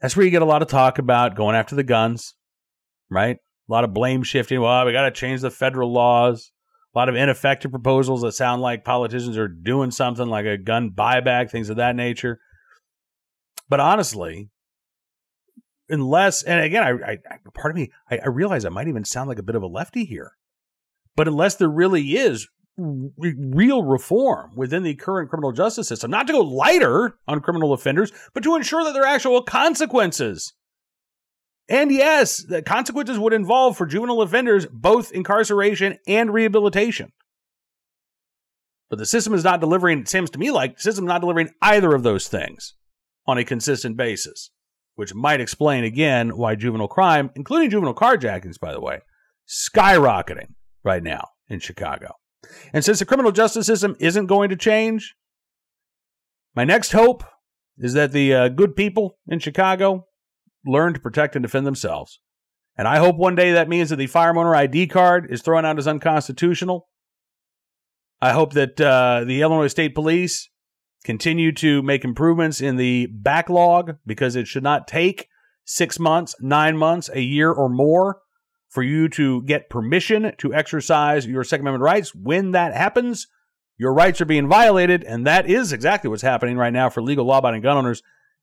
That's 0.00 0.16
where 0.16 0.24
you 0.24 0.30
get 0.30 0.42
a 0.42 0.46
lot 0.46 0.62
of 0.62 0.68
talk 0.68 0.98
about 0.98 1.34
going 1.34 1.56
after 1.56 1.74
the 1.74 1.82
guns, 1.82 2.34
right? 3.10 3.36
A 3.68 3.72
lot 3.72 3.84
of 3.84 3.94
blame 3.94 4.22
shifting. 4.22 4.60
Well, 4.60 4.86
we 4.86 4.92
got 4.92 5.02
to 5.02 5.10
change 5.10 5.40
the 5.40 5.50
federal 5.50 5.92
laws. 5.92 6.52
A 6.94 6.98
lot 6.98 7.08
of 7.08 7.16
ineffective 7.16 7.72
proposals 7.72 8.22
that 8.22 8.32
sound 8.32 8.62
like 8.62 8.84
politicians 8.84 9.36
are 9.36 9.48
doing 9.48 9.90
something 9.90 10.28
like 10.28 10.46
a 10.46 10.56
gun 10.56 10.90
buyback, 10.90 11.50
things 11.50 11.68
of 11.68 11.76
that 11.76 11.96
nature. 11.96 12.38
But 13.68 13.80
honestly, 13.80 14.50
unless 15.88 16.42
and 16.42 16.60
again 16.60 16.82
I, 16.82 17.12
I 17.12 17.18
part 17.54 17.70
of 17.70 17.76
me 17.76 17.90
I, 18.10 18.18
I, 18.18 18.28
realize 18.28 18.64
I 18.64 18.70
might 18.70 18.88
even 18.88 19.04
sound 19.04 19.28
like 19.28 19.38
a 19.38 19.42
bit 19.42 19.54
of 19.54 19.62
a 19.62 19.66
lefty 19.66 20.04
here 20.04 20.32
but 21.16 21.28
unless 21.28 21.56
there 21.56 21.68
really 21.68 22.16
is 22.16 22.48
re- 22.76 23.34
real 23.38 23.82
reform 23.82 24.52
within 24.56 24.82
the 24.82 24.94
current 24.94 25.30
criminal 25.30 25.52
justice 25.52 25.88
system 25.88 26.10
not 26.10 26.26
to 26.26 26.32
go 26.32 26.40
lighter 26.40 27.16
on 27.26 27.40
criminal 27.40 27.72
offenders 27.72 28.12
but 28.32 28.42
to 28.42 28.56
ensure 28.56 28.84
that 28.84 28.92
there 28.92 29.02
are 29.02 29.14
actual 29.14 29.42
consequences. 29.42 30.52
And 31.68 31.90
yes 31.90 32.44
the 32.44 32.62
consequences 32.62 33.18
would 33.18 33.32
involve 33.32 33.76
for 33.76 33.86
juvenile 33.86 34.22
offenders 34.22 34.66
both 34.66 35.12
incarceration 35.12 35.98
and 36.06 36.32
rehabilitation. 36.32 37.12
But 38.90 38.98
the 38.98 39.06
system 39.06 39.34
is 39.34 39.44
not 39.44 39.60
delivering 39.60 40.00
it 40.00 40.08
seems 40.08 40.30
to 40.30 40.38
me 40.38 40.50
like 40.50 40.76
the 40.76 40.82
system 40.82 41.04
not 41.04 41.20
delivering 41.20 41.50
either 41.62 41.94
of 41.94 42.02
those 42.02 42.28
things 42.28 42.74
on 43.26 43.38
a 43.38 43.44
consistent 43.44 43.96
basis 43.96 44.50
which 44.96 45.14
might 45.14 45.40
explain 45.40 45.82
again 45.82 46.36
why 46.36 46.54
juvenile 46.54 46.86
crime, 46.86 47.30
including 47.34 47.70
juvenile 47.70 47.94
carjackings, 47.94 48.60
by 48.60 48.72
the 48.72 48.80
way, 48.80 49.00
skyrocketing 49.48 50.54
right 50.84 51.02
now 51.02 51.28
in 51.48 51.60
Chicago. 51.60 52.14
And 52.72 52.84
since 52.84 52.98
the 52.98 53.06
criminal 53.06 53.32
justice 53.32 53.66
system 53.66 53.96
isn't 53.98 54.26
going 54.26 54.50
to 54.50 54.56
change, 54.56 55.14
my 56.54 56.64
next 56.64 56.92
hope 56.92 57.24
is 57.78 57.94
that 57.94 58.12
the 58.12 58.34
uh, 58.34 58.48
good 58.48 58.76
people 58.76 59.18
in 59.26 59.38
Chicago 59.38 60.06
learn 60.64 60.94
to 60.94 61.00
protect 61.00 61.34
and 61.34 61.42
defend 61.42 61.66
themselves. 61.66 62.20
And 62.76 62.88
I 62.88 62.98
hope 62.98 63.16
one 63.16 63.34
day 63.34 63.52
that 63.52 63.68
means 63.68 63.90
that 63.90 63.96
the 63.96 64.06
firearm 64.06 64.38
owner 64.38 64.54
ID 64.54 64.88
card 64.88 65.28
is 65.30 65.42
thrown 65.42 65.64
out 65.64 65.78
as 65.78 65.86
unconstitutional. 65.86 66.88
I 68.20 68.32
hope 68.32 68.52
that 68.54 68.80
uh, 68.80 69.24
the 69.24 69.42
Illinois 69.42 69.68
State 69.68 69.94
Police 69.94 70.48
continue 71.04 71.52
to 71.52 71.82
make 71.82 72.04
improvements 72.04 72.60
in 72.60 72.76
the 72.76 73.06
backlog 73.12 73.96
because 74.06 74.36
it 74.36 74.48
should 74.48 74.62
not 74.62 74.88
take 74.88 75.28
six 75.64 75.98
months, 75.98 76.34
nine 76.40 76.76
months, 76.76 77.10
a 77.12 77.20
year, 77.20 77.52
or 77.52 77.68
more 77.68 78.18
for 78.74 78.82
you 78.82 79.08
to 79.08 79.40
get 79.42 79.70
permission 79.70 80.32
to 80.36 80.52
exercise 80.52 81.28
your 81.28 81.44
Second 81.44 81.64
Amendment 81.64 81.84
rights. 81.84 82.12
When 82.12 82.50
that 82.50 82.74
happens, 82.74 83.28
your 83.78 83.94
rights 83.94 84.20
are 84.20 84.24
being 84.24 84.48
violated, 84.48 85.04
and 85.04 85.24
that 85.28 85.48
is 85.48 85.72
exactly 85.72 86.10
what's 86.10 86.22
happening 86.22 86.56
right 86.56 86.72
now 86.72 86.90
for 86.90 87.00
legal 87.00 87.24
law 87.24 87.38
abiding 87.38 87.62
gun 87.62 87.76
owners 87.76 88.02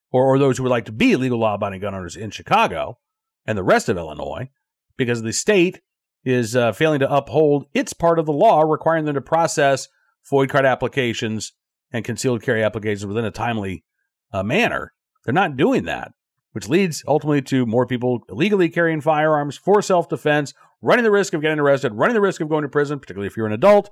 or, 0.09 0.23
or 0.23 0.39
those 0.39 0.55
who 0.55 0.63
would 0.63 0.69
like 0.69 0.85
to 0.85 0.93
be 0.93 1.17
legal 1.17 1.37
law 1.37 1.55
abiding 1.55 1.81
gun 1.81 1.93
owners 1.93 2.15
in 2.15 2.31
Chicago 2.31 2.97
and 3.45 3.57
the 3.57 3.63
rest 3.63 3.89
of 3.89 3.97
Illinois 3.97 4.49
because 4.95 5.21
the 5.21 5.33
state 5.33 5.81
is 6.23 6.55
uh, 6.55 6.71
failing 6.71 6.99
to 7.01 7.13
uphold 7.13 7.65
its 7.73 7.91
part 7.91 8.17
of 8.17 8.25
the 8.25 8.31
law 8.31 8.61
requiring 8.61 9.03
them 9.03 9.15
to 9.15 9.21
process 9.21 9.89
FOID 10.31 10.49
card 10.49 10.65
applications 10.65 11.51
and 11.91 12.05
concealed 12.05 12.41
carry 12.41 12.63
applications 12.63 13.05
within 13.05 13.25
a 13.25 13.31
timely 13.31 13.83
uh, 14.31 14.43
manner. 14.43 14.93
They're 15.25 15.33
not 15.33 15.57
doing 15.57 15.83
that, 15.83 16.13
which 16.51 16.69
leads 16.69 17.03
ultimately 17.07 17.41
to 17.41 17.65
more 17.65 17.85
people 17.85 18.23
illegally 18.29 18.69
carrying 18.69 19.01
firearms 19.01 19.57
for 19.57 19.81
self 19.81 20.09
defense, 20.09 20.53
running 20.81 21.03
the 21.03 21.11
risk 21.11 21.33
of 21.33 21.41
getting 21.41 21.59
arrested, 21.59 21.93
running 21.93 22.15
the 22.15 22.21
risk 22.21 22.41
of 22.41 22.49
going 22.49 22.63
to 22.63 22.69
prison, 22.69 22.99
particularly 22.99 23.27
if 23.27 23.37
you're 23.37 23.47
an 23.47 23.53
adult. 23.53 23.89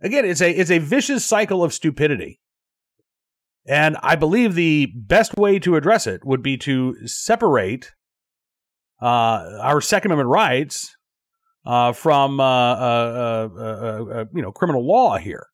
Again, 0.00 0.24
it's 0.24 0.40
a 0.40 0.50
it's 0.50 0.70
a 0.70 0.78
vicious 0.78 1.24
cycle 1.24 1.62
of 1.62 1.72
stupidity. 1.72 2.40
And 3.66 3.96
I 4.02 4.16
believe 4.16 4.54
the 4.54 4.92
best 4.94 5.36
way 5.36 5.60
to 5.60 5.76
address 5.76 6.08
it 6.08 6.24
would 6.24 6.42
be 6.42 6.56
to 6.58 7.06
separate 7.06 7.92
uh, 9.00 9.60
our 9.62 9.80
Second 9.80 10.10
Amendment 10.10 10.30
rights 10.30 10.96
uh, 11.64 11.92
from 11.92 12.40
uh, 12.40 12.44
uh, 12.44 13.48
uh, 13.56 14.24
you 14.34 14.42
know 14.42 14.52
criminal 14.52 14.86
law 14.86 15.16
here 15.16 15.46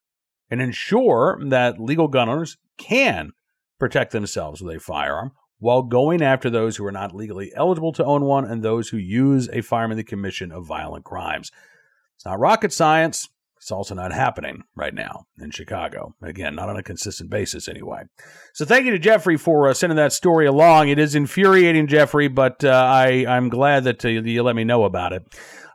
and 0.49 0.61
ensure 0.61 1.39
that 1.45 1.79
legal 1.79 2.07
gun 2.07 2.29
owners 2.29 2.57
can 2.77 3.31
protect 3.79 4.11
themselves 4.11 4.61
with 4.61 4.75
a 4.75 4.79
firearm 4.79 5.31
while 5.59 5.83
going 5.83 6.21
after 6.21 6.49
those 6.49 6.77
who 6.77 6.85
are 6.85 6.91
not 6.91 7.13
legally 7.13 7.51
eligible 7.55 7.93
to 7.93 8.05
own 8.05 8.23
one 8.23 8.45
and 8.45 8.63
those 8.63 8.89
who 8.89 8.97
use 8.97 9.49
a 9.53 9.61
firearm 9.61 9.91
in 9.91 9.97
the 9.97 10.03
commission 10.03 10.51
of 10.51 10.65
violent 10.65 11.05
crimes. 11.05 11.51
It's 12.15 12.25
not 12.25 12.39
rocket 12.39 12.73
science. 12.73 13.29
It's 13.57 13.71
also 13.71 13.93
not 13.93 14.13
happening 14.13 14.63
right 14.73 14.93
now 14.93 15.25
in 15.37 15.51
Chicago. 15.51 16.15
Again, 16.21 16.55
not 16.55 16.69
on 16.69 16.77
a 16.77 16.83
consistent 16.83 17.29
basis, 17.29 17.67
anyway. 17.67 18.03
So, 18.53 18.63
thank 18.63 18.85
you 18.85 18.91
to 18.91 18.99
Jeffrey 18.99 19.35
for 19.35 19.67
uh, 19.67 19.73
sending 19.73 19.97
that 19.97 20.13
story 20.13 20.45
along. 20.45 20.87
It 20.87 20.97
is 20.97 21.13
infuriating, 21.13 21.87
Jeffrey, 21.87 22.29
but 22.29 22.63
uh, 22.63 22.69
I, 22.69 23.25
I'm 23.27 23.49
glad 23.49 23.83
that 23.83 24.05
uh, 24.05 24.07
you 24.07 24.43
let 24.43 24.55
me 24.55 24.63
know 24.63 24.85
about 24.85 25.11
it. 25.11 25.23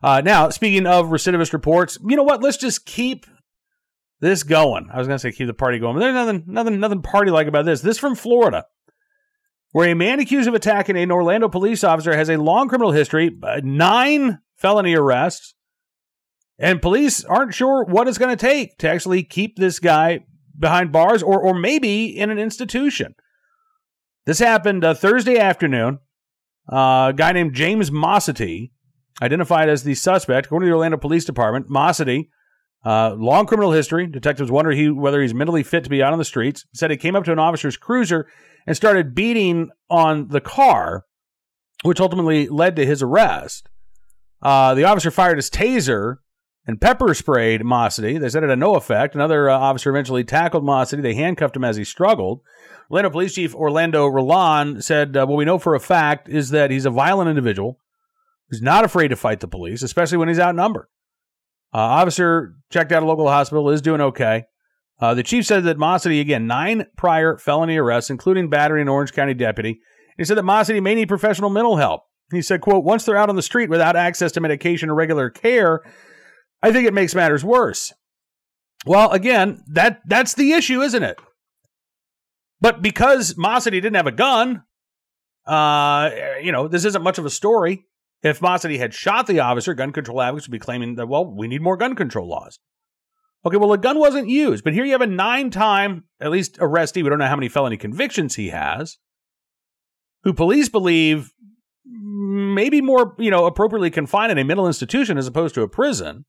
Uh, 0.02 0.22
now, 0.22 0.48
speaking 0.48 0.86
of 0.86 1.06
recidivist 1.06 1.52
reports, 1.52 1.98
you 2.06 2.16
know 2.16 2.22
what? 2.22 2.42
Let's 2.42 2.56
just 2.56 2.86
keep 2.86 3.26
this 4.20 4.42
going. 4.42 4.88
I 4.90 4.98
was 4.98 5.06
going 5.06 5.18
to 5.18 5.22
say 5.22 5.32
keep 5.32 5.46
the 5.46 5.54
party 5.54 5.78
going, 5.78 5.94
but 5.94 6.00
there's 6.00 6.14
nothing, 6.14 6.44
nothing, 6.46 6.80
nothing 6.80 7.02
party 7.02 7.30
like 7.30 7.48
about 7.48 7.66
this. 7.66 7.82
This 7.82 7.98
from 7.98 8.14
Florida, 8.14 8.64
where 9.74 9.90
a 9.90 9.94
man 9.94 10.20
accused 10.20 10.46
of 10.46 10.54
attacking 10.54 10.96
an 10.96 11.10
Orlando 11.10 11.48
police 11.48 11.82
officer 11.82 12.16
has 12.16 12.30
a 12.30 12.36
long 12.36 12.68
criminal 12.68 12.92
history, 12.92 13.36
nine 13.64 14.38
felony 14.54 14.94
arrests, 14.94 15.56
and 16.60 16.80
police 16.80 17.24
aren't 17.24 17.54
sure 17.54 17.82
what 17.82 18.06
it's 18.06 18.16
going 18.16 18.30
to 18.30 18.40
take 18.40 18.78
to 18.78 18.88
actually 18.88 19.24
keep 19.24 19.56
this 19.56 19.80
guy 19.80 20.20
behind 20.56 20.92
bars 20.92 21.24
or, 21.24 21.40
or 21.40 21.54
maybe 21.54 22.04
in 22.04 22.30
an 22.30 22.38
institution. 22.38 23.16
This 24.26 24.38
happened 24.38 24.84
uh, 24.84 24.94
Thursday 24.94 25.40
afternoon. 25.40 25.98
Uh, 26.72 27.10
a 27.10 27.12
guy 27.12 27.32
named 27.32 27.54
James 27.54 27.90
Mossity, 27.90 28.70
identified 29.20 29.68
as 29.68 29.82
the 29.82 29.96
suspect, 29.96 30.46
according 30.46 30.68
to 30.68 30.70
the 30.70 30.76
Orlando 30.76 30.98
Police 30.98 31.24
Department, 31.24 31.68
Mossity 31.68 32.28
uh, 32.84 33.14
long 33.16 33.46
criminal 33.46 33.72
history. 33.72 34.06
Detectives 34.06 34.50
wonder 34.50 34.70
he, 34.72 34.90
whether 34.90 35.22
he's 35.22 35.34
mentally 35.34 35.62
fit 35.62 35.84
to 35.84 35.90
be 35.90 36.02
out 36.02 36.12
on 36.12 36.18
the 36.18 36.24
streets. 36.24 36.66
Said 36.74 36.90
he 36.90 36.96
came 36.96 37.16
up 37.16 37.24
to 37.24 37.32
an 37.32 37.38
officer's 37.38 37.76
cruiser 37.76 38.26
and 38.66 38.76
started 38.76 39.14
beating 39.14 39.70
on 39.88 40.28
the 40.28 40.40
car, 40.40 41.04
which 41.82 42.00
ultimately 42.00 42.48
led 42.48 42.76
to 42.76 42.86
his 42.86 43.02
arrest. 43.02 43.68
Uh, 44.42 44.74
the 44.74 44.84
officer 44.84 45.10
fired 45.10 45.38
his 45.38 45.50
taser 45.50 46.16
and 46.66 46.80
pepper 46.80 47.14
sprayed 47.14 47.62
Mossity. 47.62 48.18
They 48.18 48.28
said 48.28 48.42
it 48.42 48.50
had 48.50 48.58
no 48.58 48.74
effect. 48.74 49.14
Another 49.14 49.50
uh, 49.50 49.58
officer 49.58 49.90
eventually 49.90 50.24
tackled 50.24 50.64
Mossity. 50.64 51.02
They 51.02 51.14
handcuffed 51.14 51.56
him 51.56 51.64
as 51.64 51.76
he 51.76 51.84
struggled. 51.84 52.40
Orlando 52.90 53.10
Police 53.10 53.34
Chief 53.34 53.54
Orlando 53.54 54.08
Rolón 54.08 54.82
said, 54.82 55.16
uh, 55.16 55.26
What 55.26 55.36
we 55.36 55.44
know 55.44 55.58
for 55.58 55.74
a 55.74 55.80
fact 55.80 56.28
is 56.28 56.50
that 56.50 56.70
he's 56.70 56.86
a 56.86 56.90
violent 56.90 57.28
individual 57.28 57.78
who's 58.48 58.62
not 58.62 58.84
afraid 58.84 59.08
to 59.08 59.16
fight 59.16 59.40
the 59.40 59.48
police, 59.48 59.82
especially 59.82 60.18
when 60.18 60.28
he's 60.28 60.38
outnumbered. 60.38 60.86
Uh, 61.74 61.78
officer 61.78 62.54
checked 62.70 62.92
out 62.92 63.02
a 63.02 63.06
local 63.06 63.28
hospital, 63.28 63.68
is 63.70 63.82
doing 63.82 64.00
okay. 64.00 64.44
Uh, 65.00 65.12
the 65.12 65.24
chief 65.24 65.44
said 65.44 65.64
that 65.64 65.76
Mossity, 65.76 66.20
again, 66.20 66.46
nine 66.46 66.86
prior 66.96 67.36
felony 67.36 67.76
arrests, 67.76 68.10
including 68.10 68.48
battery 68.48 68.80
an 68.80 68.88
Orange 68.88 69.12
County 69.12 69.34
deputy. 69.34 69.80
He 70.16 70.24
said 70.24 70.36
that 70.36 70.44
Mossity 70.44 70.80
may 70.80 70.94
need 70.94 71.08
professional 71.08 71.50
mental 71.50 71.76
help. 71.76 72.02
He 72.30 72.42
said, 72.42 72.60
quote, 72.60 72.84
once 72.84 73.04
they're 73.04 73.16
out 73.16 73.28
on 73.28 73.36
the 73.36 73.42
street 73.42 73.68
without 73.68 73.96
access 73.96 74.30
to 74.32 74.40
medication 74.40 74.88
or 74.88 74.94
regular 74.94 75.30
care, 75.30 75.80
I 76.62 76.72
think 76.72 76.86
it 76.86 76.94
makes 76.94 77.14
matters 77.14 77.44
worse. 77.44 77.92
Well, 78.86 79.10
again, 79.10 79.62
that 79.72 80.00
that's 80.06 80.34
the 80.34 80.52
issue, 80.52 80.80
isn't 80.80 81.02
it? 81.02 81.18
But 82.60 82.80
because 82.82 83.34
Mossity 83.34 83.72
didn't 83.72 83.96
have 83.96 84.06
a 84.06 84.12
gun, 84.12 84.62
uh, 85.46 86.10
you 86.40 86.52
know, 86.52 86.68
this 86.68 86.84
isn't 86.84 87.02
much 87.02 87.18
of 87.18 87.26
a 87.26 87.30
story. 87.30 87.84
If 88.24 88.40
Mossity 88.40 88.78
had 88.78 88.94
shot 88.94 89.26
the 89.26 89.40
officer, 89.40 89.74
gun 89.74 89.92
control 89.92 90.22
advocates 90.22 90.48
would 90.48 90.52
be 90.52 90.58
claiming 90.58 90.94
that, 90.94 91.06
well, 91.06 91.26
we 91.30 91.46
need 91.46 91.60
more 91.60 91.76
gun 91.76 91.94
control 91.94 92.26
laws. 92.26 92.58
Okay, 93.44 93.58
well, 93.58 93.74
a 93.74 93.78
gun 93.78 93.98
wasn't 93.98 94.30
used, 94.30 94.64
but 94.64 94.72
here 94.72 94.86
you 94.86 94.92
have 94.92 95.02
a 95.02 95.06
nine 95.06 95.50
time, 95.50 96.04
at 96.18 96.30
least 96.30 96.56
arrestee, 96.56 97.02
we 97.02 97.10
don't 97.10 97.18
know 97.18 97.26
how 97.26 97.36
many 97.36 97.50
felony 97.50 97.76
convictions 97.76 98.36
he 98.36 98.48
has, 98.48 98.96
who 100.22 100.32
police 100.32 100.70
believe 100.70 101.32
maybe 101.84 102.80
more, 102.80 103.14
you 103.18 103.30
know, 103.30 103.44
appropriately 103.44 103.90
confined 103.90 104.32
in 104.32 104.38
a 104.38 104.44
mental 104.44 104.66
institution 104.66 105.18
as 105.18 105.26
opposed 105.26 105.54
to 105.56 105.62
a 105.62 105.68
prison. 105.68 106.24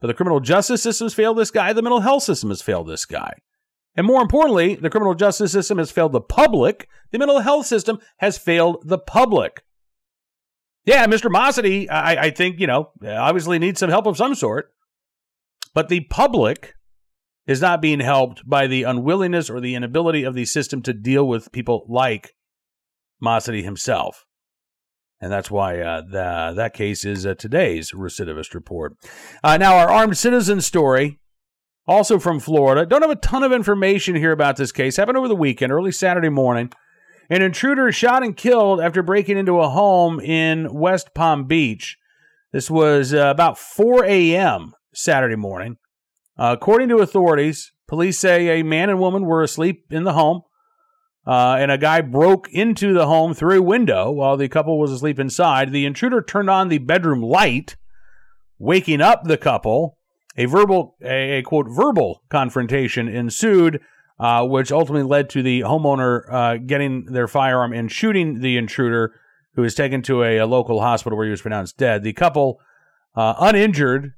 But 0.00 0.08
the 0.08 0.14
criminal 0.14 0.40
justice 0.40 0.82
system 0.82 1.04
has 1.04 1.14
failed 1.14 1.38
this 1.38 1.52
guy, 1.52 1.72
the 1.72 1.82
mental 1.82 2.00
health 2.00 2.24
system 2.24 2.50
has 2.50 2.60
failed 2.60 2.88
this 2.88 3.04
guy. 3.04 3.34
And 3.94 4.04
more 4.04 4.20
importantly, 4.20 4.74
the 4.74 4.90
criminal 4.90 5.14
justice 5.14 5.52
system 5.52 5.78
has 5.78 5.92
failed 5.92 6.10
the 6.10 6.20
public. 6.20 6.88
The 7.12 7.18
mental 7.18 7.38
health 7.38 7.66
system 7.66 8.00
has 8.16 8.36
failed 8.36 8.82
the 8.84 8.98
public. 8.98 9.62
Yeah, 10.84 11.06
Mr. 11.06 11.30
Mossity, 11.30 11.90
I, 11.90 12.16
I 12.16 12.30
think, 12.30 12.58
you 12.58 12.66
know, 12.66 12.90
obviously 13.06 13.58
needs 13.58 13.80
some 13.80 13.90
help 13.90 14.06
of 14.06 14.16
some 14.16 14.34
sort. 14.34 14.72
But 15.74 15.88
the 15.88 16.00
public 16.00 16.74
is 17.46 17.60
not 17.60 17.82
being 17.82 18.00
helped 18.00 18.48
by 18.48 18.66
the 18.66 18.84
unwillingness 18.84 19.50
or 19.50 19.60
the 19.60 19.74
inability 19.74 20.24
of 20.24 20.34
the 20.34 20.44
system 20.44 20.82
to 20.82 20.92
deal 20.92 21.26
with 21.26 21.52
people 21.52 21.84
like 21.88 22.34
Mossity 23.22 23.62
himself. 23.62 24.24
And 25.20 25.30
that's 25.30 25.50
why 25.50 25.80
uh, 25.80 26.00
the, 26.00 26.54
that 26.56 26.72
case 26.72 27.04
is 27.04 27.26
uh, 27.26 27.34
today's 27.34 27.92
recidivist 27.92 28.54
report. 28.54 28.96
Uh, 29.44 29.58
now, 29.58 29.76
our 29.76 29.90
armed 29.90 30.16
citizen 30.16 30.62
story, 30.62 31.18
also 31.86 32.18
from 32.18 32.40
Florida. 32.40 32.86
Don't 32.86 33.02
have 33.02 33.10
a 33.10 33.16
ton 33.16 33.42
of 33.42 33.52
information 33.52 34.14
here 34.14 34.32
about 34.32 34.56
this 34.56 34.72
case. 34.72 34.96
Happened 34.96 35.18
over 35.18 35.28
the 35.28 35.36
weekend, 35.36 35.72
early 35.72 35.92
Saturday 35.92 36.28
morning. 36.28 36.72
An 37.32 37.42
intruder 37.42 37.92
shot 37.92 38.24
and 38.24 38.36
killed 38.36 38.80
after 38.80 39.04
breaking 39.04 39.38
into 39.38 39.60
a 39.60 39.68
home 39.68 40.18
in 40.18 40.74
West 40.74 41.14
Palm 41.14 41.46
Beach. 41.46 41.96
This 42.52 42.68
was 42.68 43.14
uh, 43.14 43.28
about 43.28 43.56
4 43.56 44.04
a.m. 44.04 44.72
Saturday 44.92 45.36
morning. 45.36 45.76
Uh, 46.36 46.56
according 46.58 46.88
to 46.88 46.96
authorities, 46.96 47.70
police 47.86 48.18
say 48.18 48.58
a 48.58 48.64
man 48.64 48.90
and 48.90 48.98
woman 48.98 49.26
were 49.26 49.44
asleep 49.44 49.84
in 49.92 50.02
the 50.02 50.14
home, 50.14 50.42
uh, 51.24 51.54
and 51.60 51.70
a 51.70 51.78
guy 51.78 52.00
broke 52.00 52.48
into 52.50 52.92
the 52.92 53.06
home 53.06 53.32
through 53.32 53.60
a 53.60 53.62
window 53.62 54.10
while 54.10 54.36
the 54.36 54.48
couple 54.48 54.80
was 54.80 54.90
asleep 54.90 55.20
inside. 55.20 55.70
The 55.70 55.86
intruder 55.86 56.22
turned 56.22 56.50
on 56.50 56.68
the 56.68 56.78
bedroom 56.78 57.22
light, 57.22 57.76
waking 58.58 59.00
up 59.00 59.22
the 59.22 59.38
couple. 59.38 59.98
A 60.36 60.46
verbal, 60.46 60.96
a, 61.00 61.38
a 61.38 61.42
quote, 61.42 61.66
verbal 61.68 62.24
confrontation 62.28 63.06
ensued 63.06 63.80
uh, 64.20 64.46
which 64.46 64.70
ultimately 64.70 65.08
led 65.08 65.30
to 65.30 65.42
the 65.42 65.60
homeowner 65.62 66.30
uh, 66.30 66.56
getting 66.58 67.06
their 67.06 67.26
firearm 67.26 67.72
and 67.72 67.90
shooting 67.90 68.40
the 68.40 68.58
intruder, 68.58 69.14
who 69.54 69.62
was 69.62 69.74
taken 69.74 70.02
to 70.02 70.22
a, 70.22 70.36
a 70.36 70.46
local 70.46 70.80
hospital 70.80 71.16
where 71.16 71.26
he 71.26 71.30
was 71.30 71.40
pronounced 71.40 71.78
dead. 71.78 72.02
The 72.02 72.12
couple, 72.12 72.60
uh, 73.16 73.34
uninjured, 73.40 74.12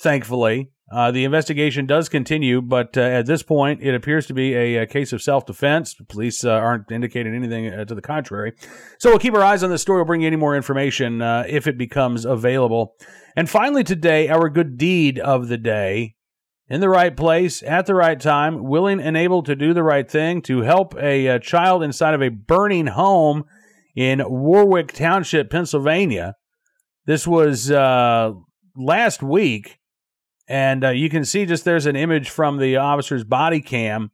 thankfully. 0.00 0.70
Uh, 0.90 1.10
the 1.10 1.24
investigation 1.24 1.84
does 1.84 2.08
continue, 2.08 2.62
but 2.62 2.96
uh, 2.96 3.02
at 3.02 3.26
this 3.26 3.42
point, 3.42 3.82
it 3.82 3.94
appears 3.94 4.26
to 4.26 4.32
be 4.32 4.54
a, 4.54 4.76
a 4.76 4.86
case 4.86 5.12
of 5.12 5.20
self 5.20 5.44
defense. 5.44 5.94
Police 6.08 6.42
uh, 6.42 6.52
aren't 6.52 6.90
indicating 6.90 7.34
anything 7.34 7.70
to 7.86 7.94
the 7.94 8.00
contrary. 8.00 8.54
So 8.98 9.10
we'll 9.10 9.18
keep 9.18 9.34
our 9.34 9.44
eyes 9.44 9.62
on 9.62 9.68
this 9.68 9.82
story. 9.82 9.98
We'll 9.98 10.06
bring 10.06 10.22
you 10.22 10.26
any 10.28 10.36
more 10.36 10.56
information 10.56 11.20
if 11.20 11.66
it 11.66 11.76
becomes 11.76 12.24
available. 12.24 12.94
And 13.36 13.50
finally, 13.50 13.84
today, 13.84 14.30
our 14.30 14.48
good 14.48 14.78
deed 14.78 15.18
of 15.18 15.48
the 15.48 15.58
day 15.58 16.14
in 16.68 16.80
the 16.80 16.88
right 16.88 17.16
place 17.16 17.62
at 17.62 17.86
the 17.86 17.94
right 17.94 18.20
time, 18.20 18.62
willing 18.64 19.00
and 19.00 19.16
able 19.16 19.42
to 19.42 19.56
do 19.56 19.72
the 19.72 19.82
right 19.82 20.08
thing 20.10 20.42
to 20.42 20.60
help 20.60 20.94
a, 20.96 21.26
a 21.26 21.40
child 21.40 21.82
inside 21.82 22.14
of 22.14 22.22
a 22.22 22.28
burning 22.28 22.88
home 22.88 23.44
in 23.96 24.22
Warwick 24.28 24.92
Township, 24.92 25.50
Pennsylvania. 25.50 26.34
This 27.06 27.26
was 27.26 27.70
uh, 27.70 28.32
last 28.76 29.22
week, 29.22 29.78
and 30.46 30.84
uh, 30.84 30.90
you 30.90 31.08
can 31.08 31.24
see 31.24 31.46
just 31.46 31.64
there's 31.64 31.86
an 31.86 31.96
image 31.96 32.28
from 32.28 32.58
the 32.58 32.76
officer's 32.76 33.24
body 33.24 33.60
cam. 33.60 34.10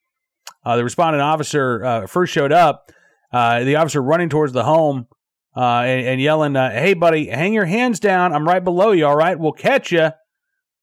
Uh, 0.65 0.77
the 0.77 0.85
responding 0.85 1.21
officer 1.21 1.85
uh, 1.85 2.07
first 2.07 2.33
showed 2.33 2.53
up. 2.53 2.91
Uh, 3.33 3.65
the 3.65 3.75
officer 3.75 4.01
running 4.01 4.29
towards 4.29 4.53
the 4.53 4.63
home 4.63 5.09
uh, 5.57 5.81
and, 5.81 6.07
and, 6.07 6.21
yelling, 6.21 6.55
"Hey, 6.55 6.95
buddy, 6.95 7.27
hang 7.27 7.53
your 7.53 7.65
hands 7.65 7.99
down! 7.99 8.33
I'm 8.33 8.47
right 8.47 8.63
below 8.63 8.93
you. 8.93 9.07
All 9.07 9.17
right, 9.17 9.37
we'll 9.37 9.53
catch 9.53 9.91
you." 9.91 10.11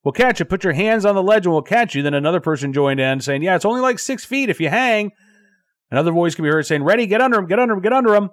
We'll 0.04 0.12
catch 0.12 0.40
you. 0.40 0.46
Put 0.46 0.64
your 0.64 0.74
hands 0.74 1.06
on 1.06 1.16
the 1.16 1.24
ledge 1.24 1.46
and 1.46 1.54
we'll 1.54 1.62
catch 1.62 1.94
you. 1.94 2.02
Then 2.02 2.14
another 2.14 2.40
person 2.40 2.74
joined 2.74 3.00
in 3.00 3.22
saying, 3.22 3.44
Yeah, 3.44 3.56
it's 3.56 3.66
only 3.66 3.82
like 3.82 4.00
six 4.00 4.26
feet 4.26 4.50
if 4.50 4.60
you 4.60 4.70
hang. 4.70 5.12
Another 5.92 6.12
voice 6.12 6.36
can 6.36 6.44
be 6.44 6.50
heard 6.50 6.66
saying, 6.66 6.84
Ready, 6.84 7.06
get 7.06 7.22
under 7.22 7.38
him, 7.38 7.48
get 7.48 7.60
under 7.60 7.76
him, 7.76 7.82
get 7.82 7.94
under 7.94 8.16
him. 8.16 8.30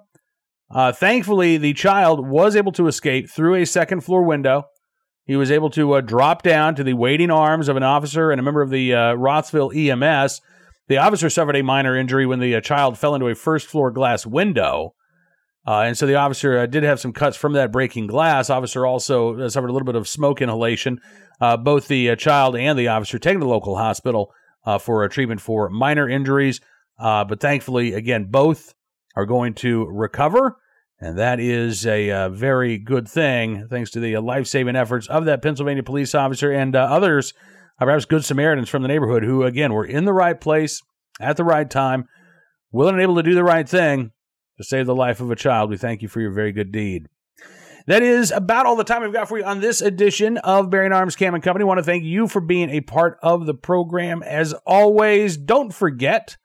Uh, 0.71 0.91
thankfully, 0.91 1.57
the 1.57 1.73
child 1.73 2.27
was 2.27 2.55
able 2.55 2.71
to 2.71 2.87
escape 2.87 3.29
through 3.29 3.55
a 3.55 3.65
second 3.65 4.01
floor 4.01 4.23
window. 4.23 4.63
He 5.25 5.35
was 5.35 5.51
able 5.51 5.69
to 5.71 5.93
uh, 5.93 6.01
drop 6.01 6.41
down 6.41 6.73
to 6.75 6.83
the 6.83 6.93
waiting 6.93 7.29
arms 7.29 7.67
of 7.69 7.77
an 7.77 7.83
officer 7.83 8.31
and 8.31 8.39
a 8.39 8.43
member 8.43 8.61
of 8.61 8.71
the 8.71 8.93
uh, 8.93 9.13
Rothsville 9.13 9.71
EMS. 9.75 10.41
The 10.87 10.97
officer 10.97 11.29
suffered 11.29 11.55
a 11.55 11.63
minor 11.63 11.95
injury 11.95 12.25
when 12.25 12.39
the 12.39 12.55
uh, 12.55 12.61
child 12.61 12.97
fell 12.97 13.13
into 13.13 13.27
a 13.27 13.35
first 13.35 13.67
floor 13.67 13.91
glass 13.91 14.25
window. 14.25 14.95
Uh, 15.67 15.81
and 15.81 15.97
so 15.97 16.07
the 16.07 16.15
officer 16.15 16.57
uh, 16.57 16.65
did 16.65 16.83
have 16.83 16.99
some 16.99 17.13
cuts 17.13 17.37
from 17.37 17.53
that 17.53 17.71
breaking 17.71 18.07
glass. 18.07 18.49
Officer 18.49 18.85
also 18.85 19.39
uh, 19.39 19.49
suffered 19.49 19.69
a 19.69 19.73
little 19.73 19.85
bit 19.85 19.95
of 19.95 20.07
smoke 20.07 20.41
inhalation. 20.41 20.99
Uh, 21.41 21.57
both 21.57 21.87
the 21.87 22.09
uh, 22.09 22.15
child 22.15 22.55
and 22.55 22.77
the 22.77 22.87
officer 22.87 23.19
taken 23.19 23.39
to 23.39 23.45
the 23.45 23.49
local 23.49 23.77
hospital 23.77 24.33
uh, 24.65 24.77
for 24.77 25.03
a 25.03 25.09
treatment 25.09 25.41
for 25.41 25.69
minor 25.69 26.07
injuries. 26.07 26.59
but 26.97 27.39
thankfully, 27.39 27.93
again, 27.93 28.25
both 28.25 28.73
are 29.15 29.25
going 29.25 29.53
to 29.53 29.85
recover. 29.85 30.57
And 31.01 31.17
that 31.17 31.39
is 31.39 31.85
a 31.85 32.29
very 32.29 32.77
good 32.77 33.07
thing, 33.07 33.67
thanks 33.69 33.91
to 33.91 34.01
the 34.01 34.17
life 34.17 34.47
saving 34.47 34.75
efforts 34.75 35.07
of 35.07 35.25
that 35.25 35.41
Pennsylvania 35.41 35.83
police 35.83 36.13
officer 36.13 36.51
and 36.51 36.75
others, 36.75 37.33
perhaps 37.77 38.03
good 38.03 38.25
Samaritans 38.25 38.67
from 38.67 38.81
the 38.81 38.89
neighborhood, 38.89 39.23
who, 39.23 39.43
again, 39.43 39.71
were 39.71 39.85
in 39.85 40.03
the 40.03 40.13
right 40.13 40.39
place 40.39 40.81
at 41.21 41.37
the 41.37 41.45
right 41.45 41.69
time, 41.69 42.05
willing 42.73 42.95
and 42.95 43.01
able 43.01 43.15
to 43.15 43.23
do 43.23 43.33
the 43.33 43.45
right 43.45 43.67
thing 43.67 44.11
to 44.59 44.63
save 44.65 44.85
the 44.85 44.95
life 44.95 45.21
of 45.21 45.31
a 45.31 45.37
child. 45.37 45.69
We 45.69 45.77
thank 45.77 46.01
you 46.01 46.09
for 46.09 46.19
your 46.19 46.31
very 46.31 46.51
good 46.51 46.71
deed. 46.71 47.07
That 47.87 48.03
is 48.03 48.29
about 48.29 48.65
all 48.65 48.75
the 48.75 48.83
time 48.83 49.01
we've 49.01 49.13
got 49.13 49.29
for 49.29 49.37
you 49.37 49.45
on 49.45 49.61
this 49.61 49.81
edition 49.81 50.37
of 50.39 50.69
Bearing 50.69 50.91
Arms 50.91 51.15
Cam 51.15 51.33
and 51.33 51.41
Company. 51.41 51.63
I 51.63 51.65
want 51.65 51.77
to 51.77 51.83
thank 51.83 52.03
you 52.03 52.27
for 52.27 52.41
being 52.41 52.69
a 52.69 52.81
part 52.81 53.17
of 53.23 53.45
the 53.45 53.53
program. 53.53 54.21
As 54.21 54.53
always, 54.65 55.37
don't 55.37 55.73
forget 55.73 56.35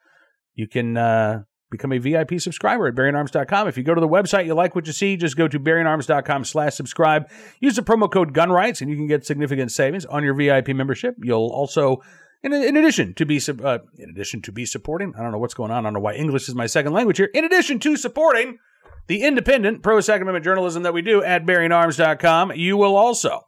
you 0.55 0.69
can 0.69 0.97
uh, 0.97 1.43
become 1.73 1.91
a 1.93 1.99
VIP 1.99 2.41
subscriber 2.41 2.87
at 2.87 2.95
bearingarms.com. 2.95 3.67
If 3.67 3.77
you 3.77 3.83
go 3.83 3.97
to 3.97 4.01
the 4.01 4.09
website, 4.09 4.47
you 4.47 4.55
like 4.55 4.77
what 4.77 4.87
you 4.87 4.93
see, 4.93 5.17
just 5.17 5.37
go 5.37 5.49
to 5.49 5.59
bearingarms.com 5.59 6.45
slash 6.45 6.75
subscribe. 6.77 7.29
Use 7.59 7.75
the 7.75 7.83
promo 7.83 8.09
code 8.11 8.33
GUNRIGHTS 8.33 8.81
and 8.81 8.89
you 8.89 8.97
can 8.97 9.09
get 9.09 9.27
significant 9.27 9.73
savings 9.73 10.07
on 10.07 10.23
your 10.23 10.35
VIP 10.35 10.69
membership. 10.69 11.17
You'll 11.21 11.51
also 11.51 12.01
in, 12.45 12.53
in 12.53 12.77
addition 12.77 13.15
to 13.15 13.25
be 13.25 13.41
uh, 13.65 13.79
in 13.97 14.11
addition 14.11 14.43
to 14.43 14.53
be 14.53 14.67
supporting, 14.67 15.15
I 15.17 15.23
don't 15.23 15.33
know 15.33 15.39
what's 15.39 15.55
going 15.55 15.71
on. 15.71 15.79
I 15.79 15.87
don't 15.87 15.95
know 15.95 16.01
why 16.01 16.15
English 16.15 16.49
is 16.49 16.55
my 16.55 16.67
second 16.67 16.93
language 16.93 17.17
here. 17.17 17.31
In 17.33 17.45
addition 17.45 17.79
to 17.81 17.97
supporting 17.97 18.59
the 19.07 19.23
independent 19.23 19.83
pro 19.83 20.01
Second 20.01 20.23
Amendment 20.23 20.45
journalism 20.45 20.83
that 20.83 20.95
we 20.95 21.03
do 21.03 21.23
at 21.23 21.47
bearingarms.com, 21.47 22.53
you 22.55 22.77
will 22.77 22.97
also 22.97 23.41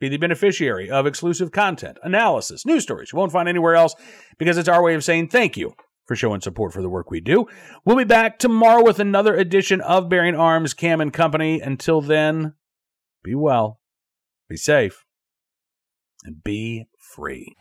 be 0.00 0.08
the 0.08 0.16
beneficiary 0.16 0.90
of 0.90 1.06
exclusive 1.06 1.52
content, 1.52 1.98
analysis, 2.02 2.66
news 2.66 2.82
stories 2.82 3.12
you 3.12 3.18
won't 3.18 3.32
find 3.32 3.48
anywhere 3.48 3.74
else 3.74 3.94
because 4.38 4.56
it's 4.56 4.68
our 4.68 4.82
way 4.82 4.94
of 4.94 5.04
saying 5.04 5.28
thank 5.28 5.56
you 5.56 5.74
for 6.06 6.16
showing 6.16 6.40
support 6.40 6.72
for 6.72 6.82
the 6.82 6.88
work 6.88 7.10
we 7.10 7.20
do. 7.20 7.46
We'll 7.84 7.96
be 7.96 8.04
back 8.04 8.38
tomorrow 8.38 8.84
with 8.84 8.98
another 8.98 9.34
edition 9.34 9.80
of 9.80 10.08
Bearing 10.08 10.34
Arms 10.34 10.74
Cam 10.74 11.00
and 11.00 11.12
Company. 11.12 11.60
Until 11.60 12.00
then, 12.00 12.54
be 13.22 13.34
well, 13.34 13.80
be 14.48 14.56
safe, 14.56 15.04
and 16.24 16.42
be 16.42 16.86
free. 16.98 17.56